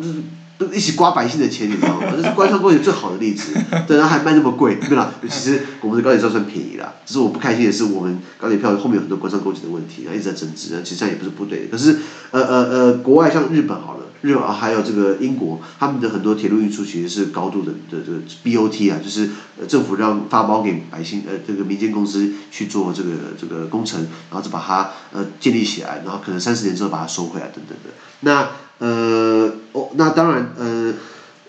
[0.73, 2.07] 一起刮百姓的钱，你知道吗？
[2.17, 3.53] 这是官商勾结最好的例子。
[3.87, 5.13] 对，然后还卖那么贵，对吧？
[5.29, 11.69] 其实我们的高铁票算便宜啦，只是我不开心的是，我们高铁票后面有很多官商勾结的问题，然后一直在增值，其实这样也不是不对的。
[11.71, 11.99] 可是，
[12.31, 19.29] 呃呃呃，国外像日本好了，日本还有这个英国，他们的很多铁路运输其实是高度的的这个 BOT 啊，就是
[19.61, 27.91] 呃政府让发包给百姓，呃，这个民间公司去做这个这个工程，然后就把它呃建立起来，然后可能三十年之后把它收回来，等等的。
[28.21, 30.95] 那呃哦，那当然呃，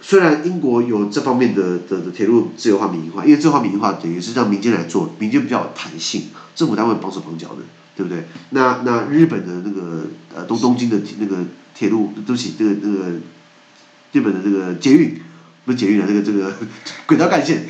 [0.01, 6.23] 虽然英国有这方面的的的铁路自由化民营化，因为自由化民营化等于是让民间来做，民间比较有弹性，
[6.55, 7.61] 政府单位绑手绑脚的，
[7.95, 8.25] 对不对？
[8.49, 10.05] 那那日本的那个
[10.35, 11.37] 呃东东京的那个
[11.73, 13.11] 铁路， 对不起，这个那个
[14.11, 15.19] 日本的这个捷运。
[15.65, 16.53] 不是捷运啊，这个这个
[17.07, 17.65] 轨道干线，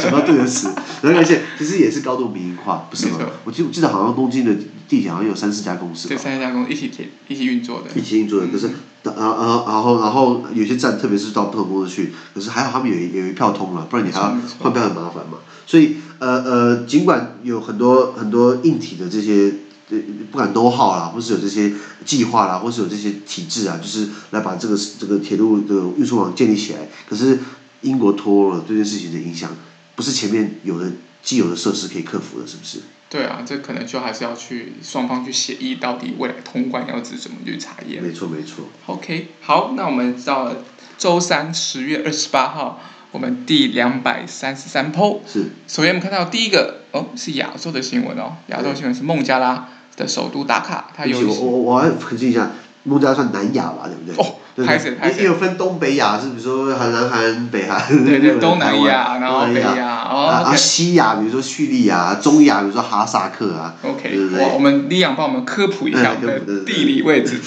[0.00, 3.18] 想到对的词，轨道干线其实也是高度民营化，不是吗？
[3.44, 4.54] 我记我记得好像东京的
[4.88, 6.08] 地铁好像有三四家公司。
[6.08, 7.90] 对，三四家公司一起铁一起运作的。
[7.94, 8.70] 一起运作的，可是，
[9.02, 15.36] 然后然后然后然后有些站，特别是到不同公司去，可是还好他们有有一票通了，不然你还要换票很麻烦嘛。
[15.66, 19.52] 所以呃呃，尽管有很多很多硬体的这些。
[19.88, 21.72] 对，不管 know how 啦，或是有这些
[22.04, 26.80] 计划啦，或是有这些体制啊，就是来把这个这个铁路的运输网建立起来。
[27.08, 27.38] 可是
[27.82, 29.50] 英国脱欧了这件事情的影响，
[29.94, 30.90] 不是前面有的
[31.22, 32.80] 既有的设施可以克服的，是不是？
[33.10, 38.02] 对啊，这可能就还是要去双方去协议，到底未来通关要怎么去查验。
[38.02, 38.64] 没错没错。
[38.86, 40.64] OK，好，那我们到了
[40.96, 42.80] 周三十月二十八号，
[43.12, 45.20] 我们第两百三十三 PO。
[45.30, 45.50] 是。
[45.68, 49.68] 首先我们看到第一个哦，是亚洲的新闻哦，亚洲新闻是孟加拉。
[49.96, 52.50] 的首都打卡，它有我我我要澄清一下，
[52.82, 54.14] 孟加拉算南亚吧，对不对？
[54.16, 55.20] 哦，拍谢拍谢。
[55.20, 58.04] 也有分东北亚，是比如说韩南韩北韩。
[58.04, 60.26] 对对，东南亚，然后北亚，哦。
[60.44, 63.74] 啊，西亚，比如说叙利亚，中亚，比如说哈萨克啊。
[63.82, 67.40] OK，我我们李阳帮我们科普一下我们的地理位置。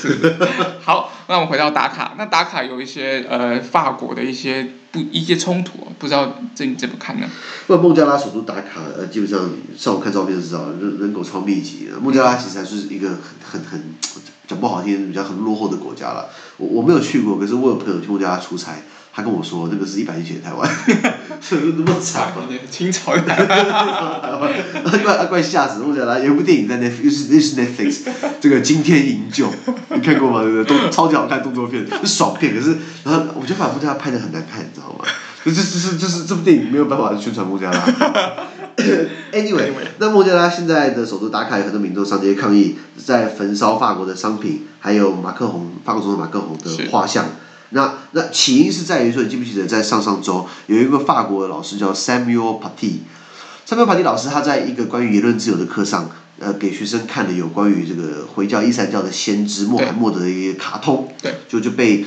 [0.83, 7.27] 好，那我们回到打卡，那打卡有一些呃法国的一些不一些冲突，不知道这你怎么看呢？
[7.67, 11.89] 那孟加拉首都打卡，呃，基本上上午看照片就知道，人人口超密集。
[12.01, 13.83] 孟加拉其实还是一个很很很
[14.47, 16.29] 讲不好听，比较很落后的国家了。
[16.57, 18.75] 我我没有去过，可是我有朋友去孟加拉出差，
[19.17, 20.69] 他跟我说，那个是一百年前的台湾，
[21.49, 22.31] 那么惨？
[22.69, 24.53] 清朝的台湾，
[25.03, 25.79] 怪怪吓死！
[25.79, 28.01] 孟加拉有部电影在 Netflix，又是 Netflix，
[28.39, 29.51] 这个惊天营救，
[29.89, 30.43] 你看过吗？
[30.43, 30.83] 对不对？
[30.83, 32.53] 都超级好看动作片，是爽片。
[32.53, 35.05] 可是，然后我觉得把孟加拉拍的很难看，你知道吗？
[35.43, 37.83] 这这是就是这部电影没有办法宣传孟加拉。
[39.31, 47.25] Anyway，那孟加拉现在的首都打卡有很多民众上街抗议，在焚烧法国的商品，还有马克宏法国总统马克宏的画像。
[47.71, 62.05] 那那起因是在于说，你记不记得在上上周有一个法国的老师叫 Samuel Paty，Samuel Paty 老师他在一个关于言论自由的课上，呃，给学生看了有关于这个回教伊斯兰教的先知穆罕默德的一个卡通，对，就就被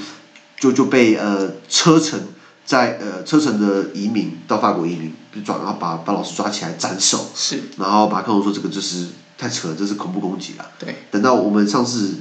[0.59, 2.29] 就就被呃车臣
[2.65, 12.15] 在呃车臣的移民到法国移民，就转然后把把老师抓起来斩首，是，然后马克龙说这个就是太扯了，这是恐怖攻击了，对，等到我们上次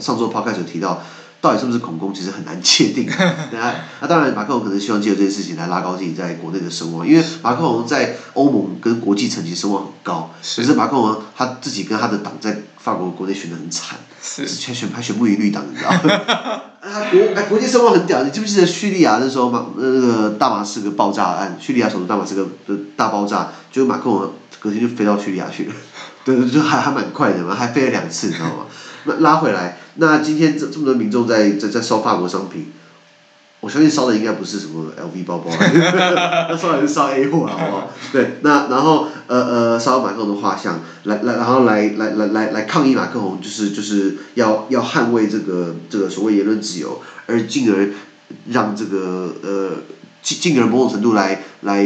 [0.00, 1.00] 上周 podcast 有提到。
[1.40, 3.08] 到底是不是恐攻，其实很难界定。
[3.52, 10.30] 那那当然，马克龙可能希望借由这件事情来拉高自己在国内的声望，因为马克龙在欧盟跟国际层级声望很高。
[10.56, 16.60] 可是马克龙他自己跟他的党在法国国内选的很惨，是选选还选不赢绿党，你知道吗？
[16.80, 25.74] 啊国哎国际声望很屌，你记不记得叙利亚那时候马那个大马士革爆炸案，叙利亚首都大马士革的大爆炸，就马克龙隔天就飞到叙利亚去了，
[26.24, 28.66] 对对，就还还蛮快的嘛，还飞了两次，你知道吗？
[29.04, 32.72] 那拉回来，那今天这这么多民众在在在烧法国商品，
[33.60, 37.90] 我相信烧的应该不是什么 LV 包包， 那烧的是烧 A 货，好不好？
[38.10, 47.90] 对，那然后呃呃烧马克龙的画像，来来然后来来来来来抗议马克龙，就是就是要要捍卫这个这个所谓言论自由，而进而
[48.48, 49.72] 让这个呃
[50.22, 51.84] 进进而某种程度来来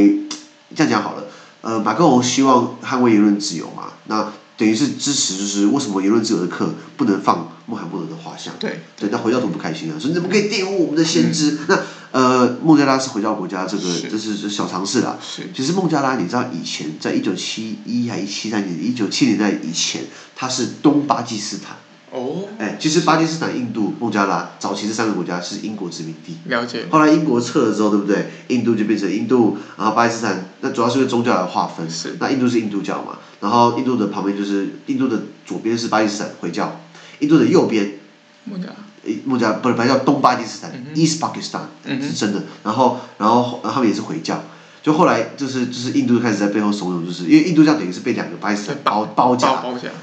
[0.76, 1.24] 这样讲好了，
[1.62, 4.32] 呃马克龙希望捍卫言论自由嘛，那。
[4.56, 8.54] 等于是支持，就是为什么言论自由的课不能放穆罕默德的画像？
[8.58, 11.52] 对，对，那回教徒不开心啊，说你怎么可以玷污我们的先知？
[11.52, 11.78] 嗯、那
[12.12, 15.18] 呃，孟加拉是回教国家，这个这是这小常识啦。
[15.20, 15.50] 是。
[15.54, 20.04] 其实孟加拉，你知道以前在一九七一还一七三年，一九七零年代以前，
[20.36, 21.76] 它是东巴基斯坦。
[22.12, 26.36] 哦，哎，其实巴基斯坦、印度、孟加拉早期这三个国家是英国殖民地。
[26.44, 26.86] 了解。
[26.88, 28.30] 后来英国撤了之后，对不对？
[28.46, 31.90] 印度就变成印度，然后巴基斯坦，那主要是因为宗教来划分。
[31.90, 32.16] 是。
[32.20, 33.18] 那印度是印度教嘛？
[33.40, 36.80] 然后印度的旁边就是印度的左边是巴基斯坦回教，
[37.24, 37.92] 印度的右边。
[38.44, 38.74] 孟加拉。
[39.04, 42.42] 诶，孟加拉不是，不叫东巴基斯坦、嗯、，East Pakistan，、嗯、是真的。
[42.62, 44.42] 然后，然后，然后他们也是回教。
[44.84, 49.48] 就后来就是就是印度开始在背后怂恿，就是因为印度这样等于是被两个巴基斯坦包包夹，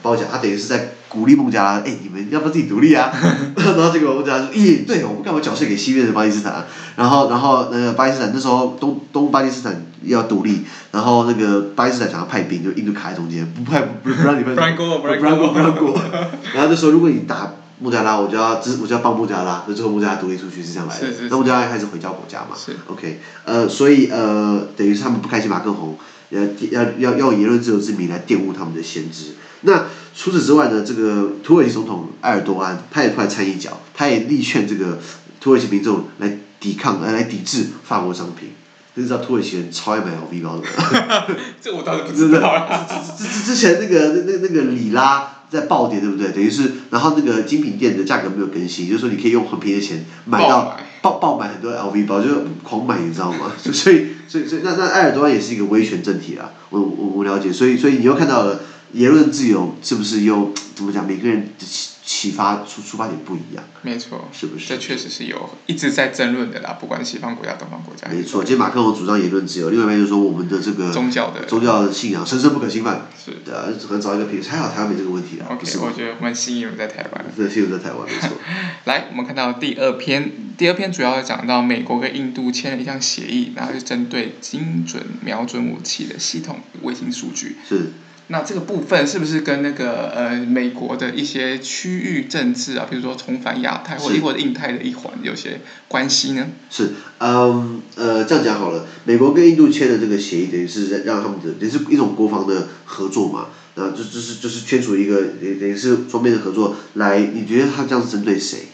[0.01, 3.13] 包夹，他等于是在鼓励孟加拉，哎，你们要不要自己独立啊？
[3.55, 6.65] 然后这个孟加拉说，咦，对，我们干嘛缴税给西边的巴基斯坦？
[6.95, 16.01] 然后然后那个巴基斯坦那时候东东巴基斯坦要独立，然后那个巴基斯坦想要派兵，就印度卡在中间，不派不不让你们，不让过，不让过，不让过。
[16.55, 17.53] 然后就说如果你打。
[17.81, 21.07] 孟加拉，我就要支，我就要帮穆加拉，那最后穆加拉独立出去是这样来的。
[21.31, 25.97] 那穆加拉开始回教国家嘛？OK，呃，所以呃，等于是他们不开心马克宏，
[26.29, 26.39] 要
[26.69, 29.33] 要要要言论自由之名来玷污他们的先知。
[29.61, 34.99] 那除此之外呢，这个土耳其总统埃尔多安，他也快掺一脚，他也力劝这个
[35.39, 38.51] 土耳其民众来抵抗，来来抵制法国商品。
[38.93, 41.25] 你知道土耳其人超爱买 LV 包的吗？
[41.59, 42.69] 这我倒是不知道。
[43.17, 45.37] 之之之前那个那那那个里拉。
[45.51, 46.31] 在暴跌，对不对？
[46.31, 53.51] 等于是，然后那个精品店的价格没有更新，就是说你可以用很便宜的钱买到爆爆买很多 LV 包，就是狂买，你知道吗？
[53.59, 58.61] 所以，所以，所以，那那埃尔多安也是一个威权政体啊，我我我了解，所以，所以你又看到了
[58.93, 61.05] 言论自由是不是又怎么讲？
[61.05, 61.65] 每个人的。
[62.13, 64.67] 启发出出发点不一样，没错，是不是？
[64.67, 68.05] 这确实是有一直在争论的啦，不管西方国家、东方国家。
[68.09, 73.07] 没错，今天马克龙主张言论自由，另外一边就是说我们的这个宗教的宗教的信仰神圣不可侵犯。
[73.17, 75.47] 是的，很早一个平衡，还好台湾没这个问题啊。
[75.51, 77.25] OK，我觉得蛮幸运在台湾。
[77.33, 78.37] 对，幸运在台湾，没错。
[78.83, 87.55] 来，我们看到第二篇，第二篇主要讲到美国跟印度签了一项协议，然后是针对精准瞄准武器的系统卫星数据。
[87.65, 87.93] 是。
[88.31, 96.47] 那这个部分是不是跟那个呃美国的一些区域政治啊，比如说重返亚太或者或者印太的一环有些关系呢？
[96.69, 108.69] 是，嗯呃这样讲好了，美国跟印度签的这个协议，等于是让他们的也是一种国防的合作嘛，那就就是就是签署一个也等于是双边的合作来，你觉得他这样是针对谁？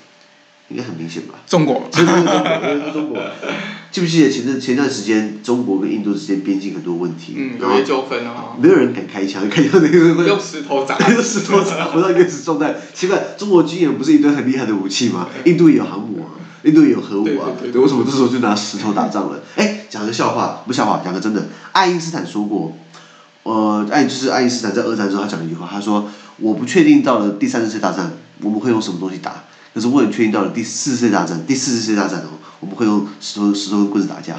[0.69, 1.35] 应该很明显吧？
[1.47, 3.19] 中国，是中国，中国。
[3.89, 12.75] 记不记得前阵前段时间，中国跟印度之间边境很多问题，嗯，有些纠纷啊，没有人敢开枪，开枪那个用石头砸， 用石头砸，回到原始状态。
[12.93, 15.29] 奇怪，中国军演不是一堆很厉害的武器吗？
[15.45, 19.41] 印度也有航母啊，印度也有核武啊，对，对，对，对，为什么这时候就拿石头打仗了？
[19.55, 21.47] 哎，讲个笑话，不笑话，讲个真的。
[21.71, 22.77] 爱因斯坦说过，
[23.43, 34.35] 呃，爱就是爱因斯坦在二战之后他讲了一句话，他说：“我不确定到了第三次世界大战我们会用什么东西打，可是我很确定到了第四次世界大战，第四次世界大战哦，我们会用石头石头跟棍子打架。”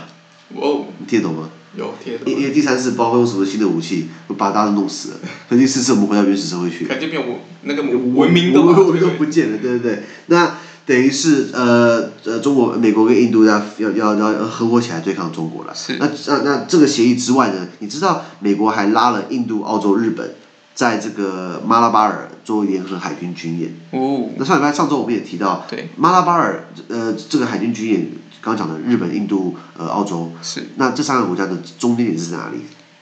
[0.56, 1.50] 哦，你听得懂吗？
[1.76, 2.32] 有听得懂。
[2.32, 5.16] 因因为第三次不知道会用什么新的武器，会把大家都弄死了。
[5.48, 6.86] 所以第四次我们回到原始社会去。
[6.86, 10.02] 感觉变文那个文明都都都不见了，对对对。
[10.26, 15.74] 那等于是呃呃，中国、美国跟印度要要要要合伙起来对抗中国了。
[15.74, 15.98] 是。
[15.98, 17.68] 那那那这个协议之外呢？
[17.80, 20.34] 你知道美国还拉了印度、澳洲、日本
[20.78, 23.74] 在这个马拉巴尔做联合海军军演。
[23.90, 24.30] 哦。
[24.36, 28.06] 那上礼拜上周我们也提到，对，马拉巴尔呃这个海军军演，
[28.40, 30.30] 刚刚讲的日本、印度、呃澳洲。
[30.40, 30.68] 是。
[30.76, 32.58] 那这三个国家的中间点是在哪里？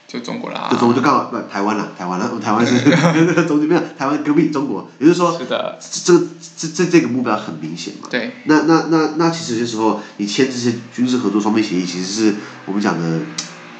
[0.07, 0.69] 就中国啦。
[0.71, 2.79] 就中国就刚好不台湾了，台湾了，台湾是
[3.45, 5.77] 中间没有台湾隔壁中国，也就是说，是的。
[5.79, 6.17] 这
[6.57, 8.07] 这这这个目标很明显嘛。
[8.09, 8.31] 对。
[8.45, 12.35] 那那那那其实有些时候你签这些军事合作双边协议，其实是
[12.65, 13.19] 我们讲的。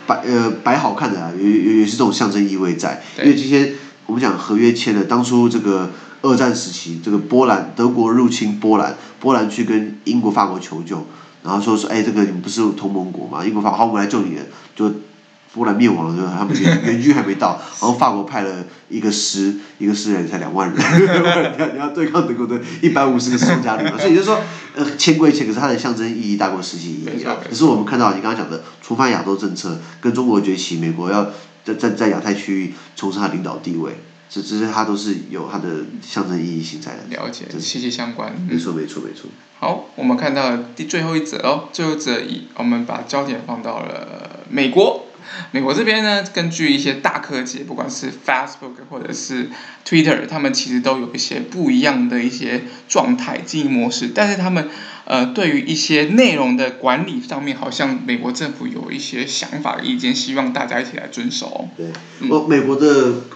[0.08, 3.74] 摆呃摆好看的啊，有有有是这种象征意味在，因为今天
[4.08, 5.92] 我们讲合约签了，当初这个
[6.24, 11.06] 二战时期，这个波兰德国入侵波兰，波兰去跟英国法国求救，
[11.44, 14.42] 然后说说哎这个你们不是同盟国嘛，英国法国好我们来救你了，
[14.76, 14.92] 就。
[15.54, 24.40] 波兰灭亡了，就他们援援军还没到，然后法国派了一个师，一个师人才两万人，你 要你要对抗德国的一百五十个宋加里嘛，所以就是说，
[24.76, 27.38] 呃，签归签，可是它的象征意义大过实际意义啊。
[27.50, 31.28] 可是我们看到你刚刚讲的重返亚洲政策，跟中国崛起，美国要
[31.74, 33.94] 在在在亚太区域重申他领导地位，
[34.30, 37.04] 这这些它都是有它的象征意义性在的。
[37.10, 38.34] 了解，息息相关。
[38.50, 39.30] 没错没错没错。
[39.60, 45.06] 好，我们看到第最后一则哦，最后一则以我们把焦点放到了美国。
[45.52, 49.50] 美国这边呢，根据一些大科技，不管是 Facebook 或者是
[49.86, 54.70] Twitter，他们其实都有一些不一样的一些状态经营模式，但是他们
[55.06, 61.70] 呃对于一些内容的管理上面，好像美国政府有一些想法意见，希望大家一起来遵守。
[61.76, 61.88] 对，
[62.30, 62.88] 哦、美国的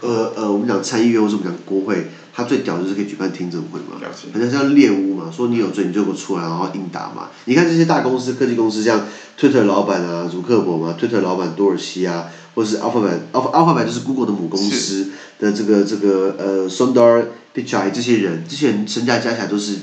[0.02, 2.08] 呃呃，我们讲参议院或者我们讲国会。
[2.34, 3.98] 他最屌就是可以举办听证会嘛，
[4.34, 7.30] 好像像猎巫嘛，说你有罪你就给我出来，然后应答嘛。
[7.46, 9.06] 你看这些大公司、科技公司，像
[9.40, 15.10] Twitter 老板啊，祖克伯嘛，Twitter 老板多尔西啊，或是 Alphabet，Alphabet 就是 Google 的母公司
[15.40, 19.74] 的这个这个呃 Sundar Pichai 这些人，这些人身价加起来都是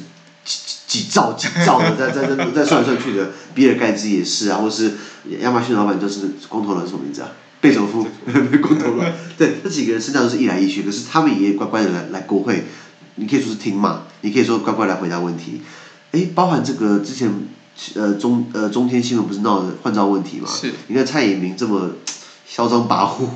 [0.45, 3.31] 几几兆几兆的，在在在在算来算去的。
[3.55, 4.93] 比尔盖茨也是啊，或是
[5.41, 7.29] 亚马逊老板就是光头佬什么名字啊？
[7.61, 8.07] 贝佐夫，
[8.63, 9.05] 光头佬，
[9.37, 12.65] 对，这几个人身上都是一来一去，可是他们也乖乖的来来国会，
[13.17, 15.61] 你可以说是听嘛，你可以说乖乖来回答问题，
[16.13, 17.29] 诶，包含这个之前，
[17.95, 20.49] 呃中呃中天新闻不是闹的换照问题嘛？
[20.49, 20.73] 是。
[20.87, 21.91] 你看蔡衍明这么
[22.47, 23.27] 嚣张跋扈，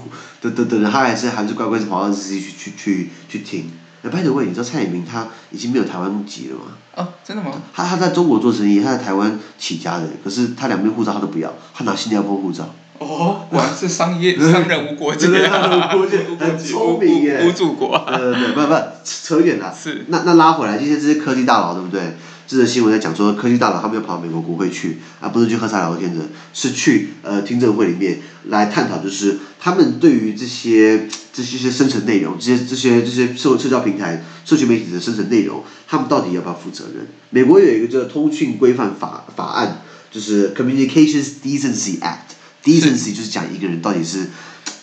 [0.40, 3.70] 等等等，他还是还是乖乖的跑到自己去去去去听。
[4.02, 6.62] 哎，by the way，你知道蔡衍明他已经没有台湾籍了吗？
[6.94, 7.50] 哦，真的吗？
[7.72, 12.72] 他他在中国做生意，他在台湾起家的，可是他两边护照他都不要，他拿新加坡护照。
[13.02, 17.94] 哦，果然是商业商人无国界，商人无国界，很聪明耶，无祖国。
[18.06, 18.74] 呃，对，不不，
[19.04, 19.74] 扯远了。
[19.74, 20.04] 是。
[20.08, 22.14] 那那拉回来，今天这些科技大佬，对不对？
[22.44, 26.22] 这则新闻在讲说，科技大佬他们要跑到美国国会去，而不是去喝茶聊天的，
[26.52, 37.06] 是去呃听证会里面来探讨，就是他们对于这些 这些些生成内容，这些这些这些社社交平台、社群媒体的生成内容，他们到底要不要负责任？
[37.30, 39.78] 美国有一个叫通讯规范法法案，
[40.10, 42.36] 就是 Communications Decency Act。
[42.64, 44.28] Decency 就是讲一个人到底是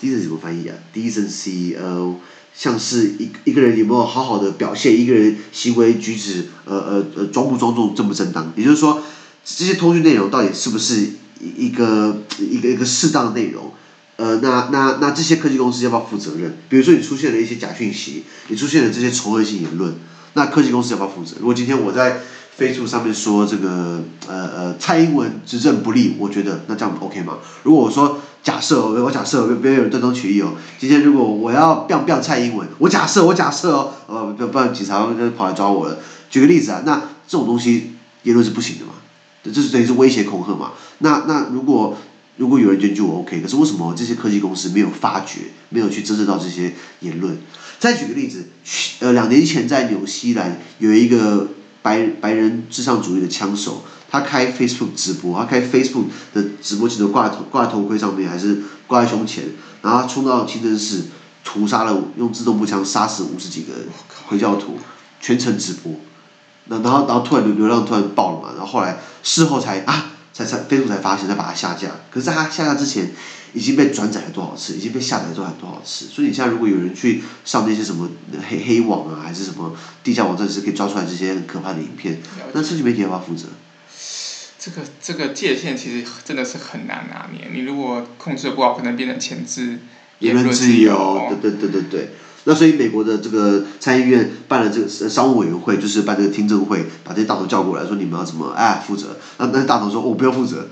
[0.01, 2.15] ，decency 怎么翻译啊？Decency 呃，
[2.55, 8.51] 像是一一个人有没有好好的表现，一个人行为举止呃呃呃庄不庄重，正不正当？
[8.55, 9.01] 也就是说，
[9.45, 11.01] 这些通讯内容到底是不是
[11.39, 13.71] 一一个一个一个适当的内容？
[14.17, 16.57] 呃，那那那这些科技公司要不要负责任？
[16.67, 19.95] 比如说你出现了一些假讯息，你出现了这些仇恨性言论，
[20.33, 21.37] 那科技公司要不要负责？
[21.39, 22.19] 如果今天我在
[22.59, 27.37] 飞猪上面说这个呃呃蔡英文执政不利，我觉得那这样 OK 吗？
[27.63, 35.99] 如果我说假设我假设别有人断章取义哦，今天如果我要谤谤蔡英文，我假设我假设哦，呃不不然警察就跑来抓我了。
[36.29, 37.93] 举个例子啊，那这种东西
[38.23, 38.91] 言论是不行的嘛，
[39.41, 40.73] 这是等于是威胁恐吓嘛。
[40.97, 41.95] 那那如果
[42.35, 47.37] 如果有人检举我 OK，可是为什么这些科技公司没有发觉，没有去侦测到这些言论？
[47.79, 48.49] 再举个例子，
[48.99, 51.47] 呃两年前在纽西兰有一个。
[51.81, 59.45] 白白人至上主义的枪手，他开 Facebook 直播，他开 Facebook 的直播镜头挂在头挂在头盔上面，还是挂在胸前，
[59.81, 61.05] 然后他冲到清真寺，
[61.43, 63.87] 屠杀了用自动步枪杀死五十几个人
[64.27, 64.77] 回教徒，
[65.21, 65.93] 全程直播，
[66.65, 73.11] 那然后然后突然流流量突然爆了嘛，然后后来事后才啊才才 Facebook 才发现，才把它下架，可是在他下架之前。
[73.53, 74.75] 已经被转载了多少次？
[74.75, 76.05] 已经被下载多少多少次？
[76.05, 78.09] 所以你现在如果有人去上那些什么
[78.47, 79.73] 黑黑网啊，还是什么
[80.03, 82.17] 地下网站，是可以抓出来这些很可怕的影片，
[82.53, 83.47] 那社区媒体要不要负责？
[84.59, 87.47] 这个这个界限其实真的是很难拿捏。
[87.51, 89.79] 你如果控制的不好，可能变成前置
[90.19, 91.27] 言论自由。
[91.41, 92.09] 对对对对对。
[92.45, 99.17] 那所以美国的这个参议院办了这个商务委员会，就是办这个听证会，把这些大头叫过来说，你们要怎么哎负责？
[99.37, 100.67] 那那大头说 我不要负责，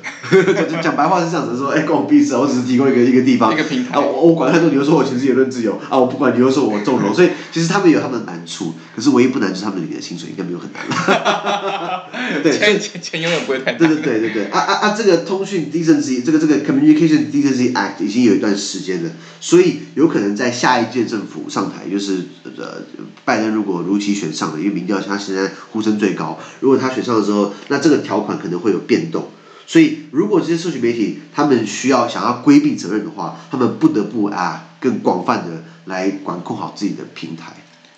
[0.82, 3.96] 讲白话是这样子说，哎关我屁事，我只是提供一个一个地方，一个平台。
[3.96, 10.82] 啊我我管太多，你又说我全是言论自由啊，我不管你又说我纵容，所以其实他们有他们的难处，可是唯一不难就是他们里面的薪水应该没有很难。
[12.44, 14.96] 对，钱钱钱永远不会太对对对对对啊啊啊！
[14.98, 19.10] 这个通讯 decency 这个这个 communication decency act 已经有一段时间了，
[19.40, 21.46] 所以有可能在下一届政府。
[21.58, 22.84] 上台，就是呃，
[23.26, 29.30] 拜登如果如期选上了，因为民调他现在呼声最高，如果他选上的时候，那这个条款可能会有变动。
[29.66, 37.54] 所以，如果这些社群媒体他们需要想要规避责任的话，他们不得不啊更广泛的来管控好自己的平台。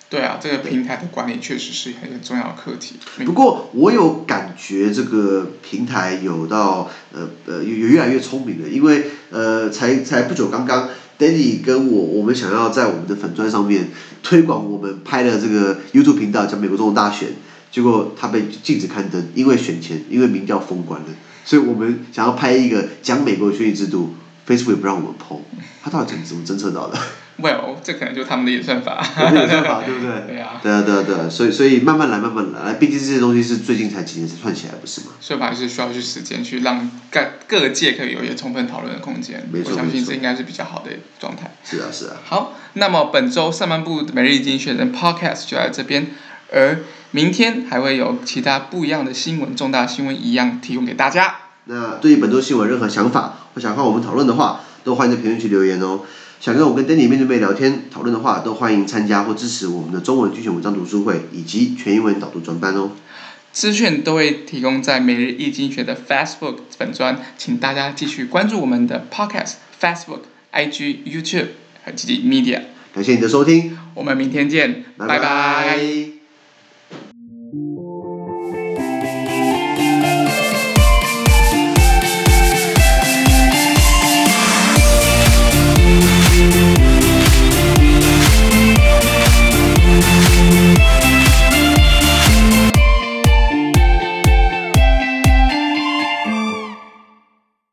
[0.09, 2.95] 对啊，这个平台的管理确实是很重要的课题。
[3.23, 10.89] 不过，我有感觉这个平台有到呃呃有越来越聪明了，因为呃才才不久刚刚
[11.19, 13.89] ，Danny 跟我我们想要在我们的粉钻上面
[14.23, 17.27] 推广我们拍的这个 YouTube 频道，讲美国总统大选，
[17.69, 21.07] 结果他被禁止刊登，因为选前因为民调封关了。
[21.45, 24.13] 所以我们想要拍一个讲美国的选举制度
[24.47, 25.39] ，Facebook 也不让我们碰
[25.83, 26.97] 他到底怎么怎么侦测到的
[27.41, 29.01] ？Well，这可能就是他们的演算法。
[29.33, 30.09] 演算法对不对？
[30.27, 30.59] 对啊。
[30.61, 35.07] 对啊对啊对啊，所以所以慢慢来慢慢来，毕竟这些东西是最近才几年才串起来，不是吗？
[35.21, 39.47] 算法还是需要去时间去让各各界可以有一些充分讨论的空间。
[39.51, 39.71] 没错。
[39.71, 41.51] 我相信这应该是比较好的状态。
[41.63, 42.17] 是啊是啊。
[42.25, 46.07] 好，那么本周上半部每日一经济学人 Podcast 就在这边，
[46.53, 46.79] 而
[47.11, 51.35] 明天还会有其他不一样的新闻，重大新闻一样提供给大家。
[51.65, 56.01] 那对于本周新闻任何想法或想和我们讨论的话，都欢迎在评论区留言哦。
[56.39, 62.91] 想跟我跟 Danny 面对面聊天讨论的话，都欢迎参加或支持我们的中文精选文章读书会以及全英文导读专班哦。
[63.51, 70.21] 资讯都会提供在每日易经济学的 Facebook 粉专，请大家继续关注我们的 Podcast、Facebook、
[70.53, 71.47] IG、YouTube
[71.83, 72.61] 和积极 Media。
[72.93, 75.19] 感谢你的收听，我们明天见，拜拜。
[75.19, 76.18] 拜拜。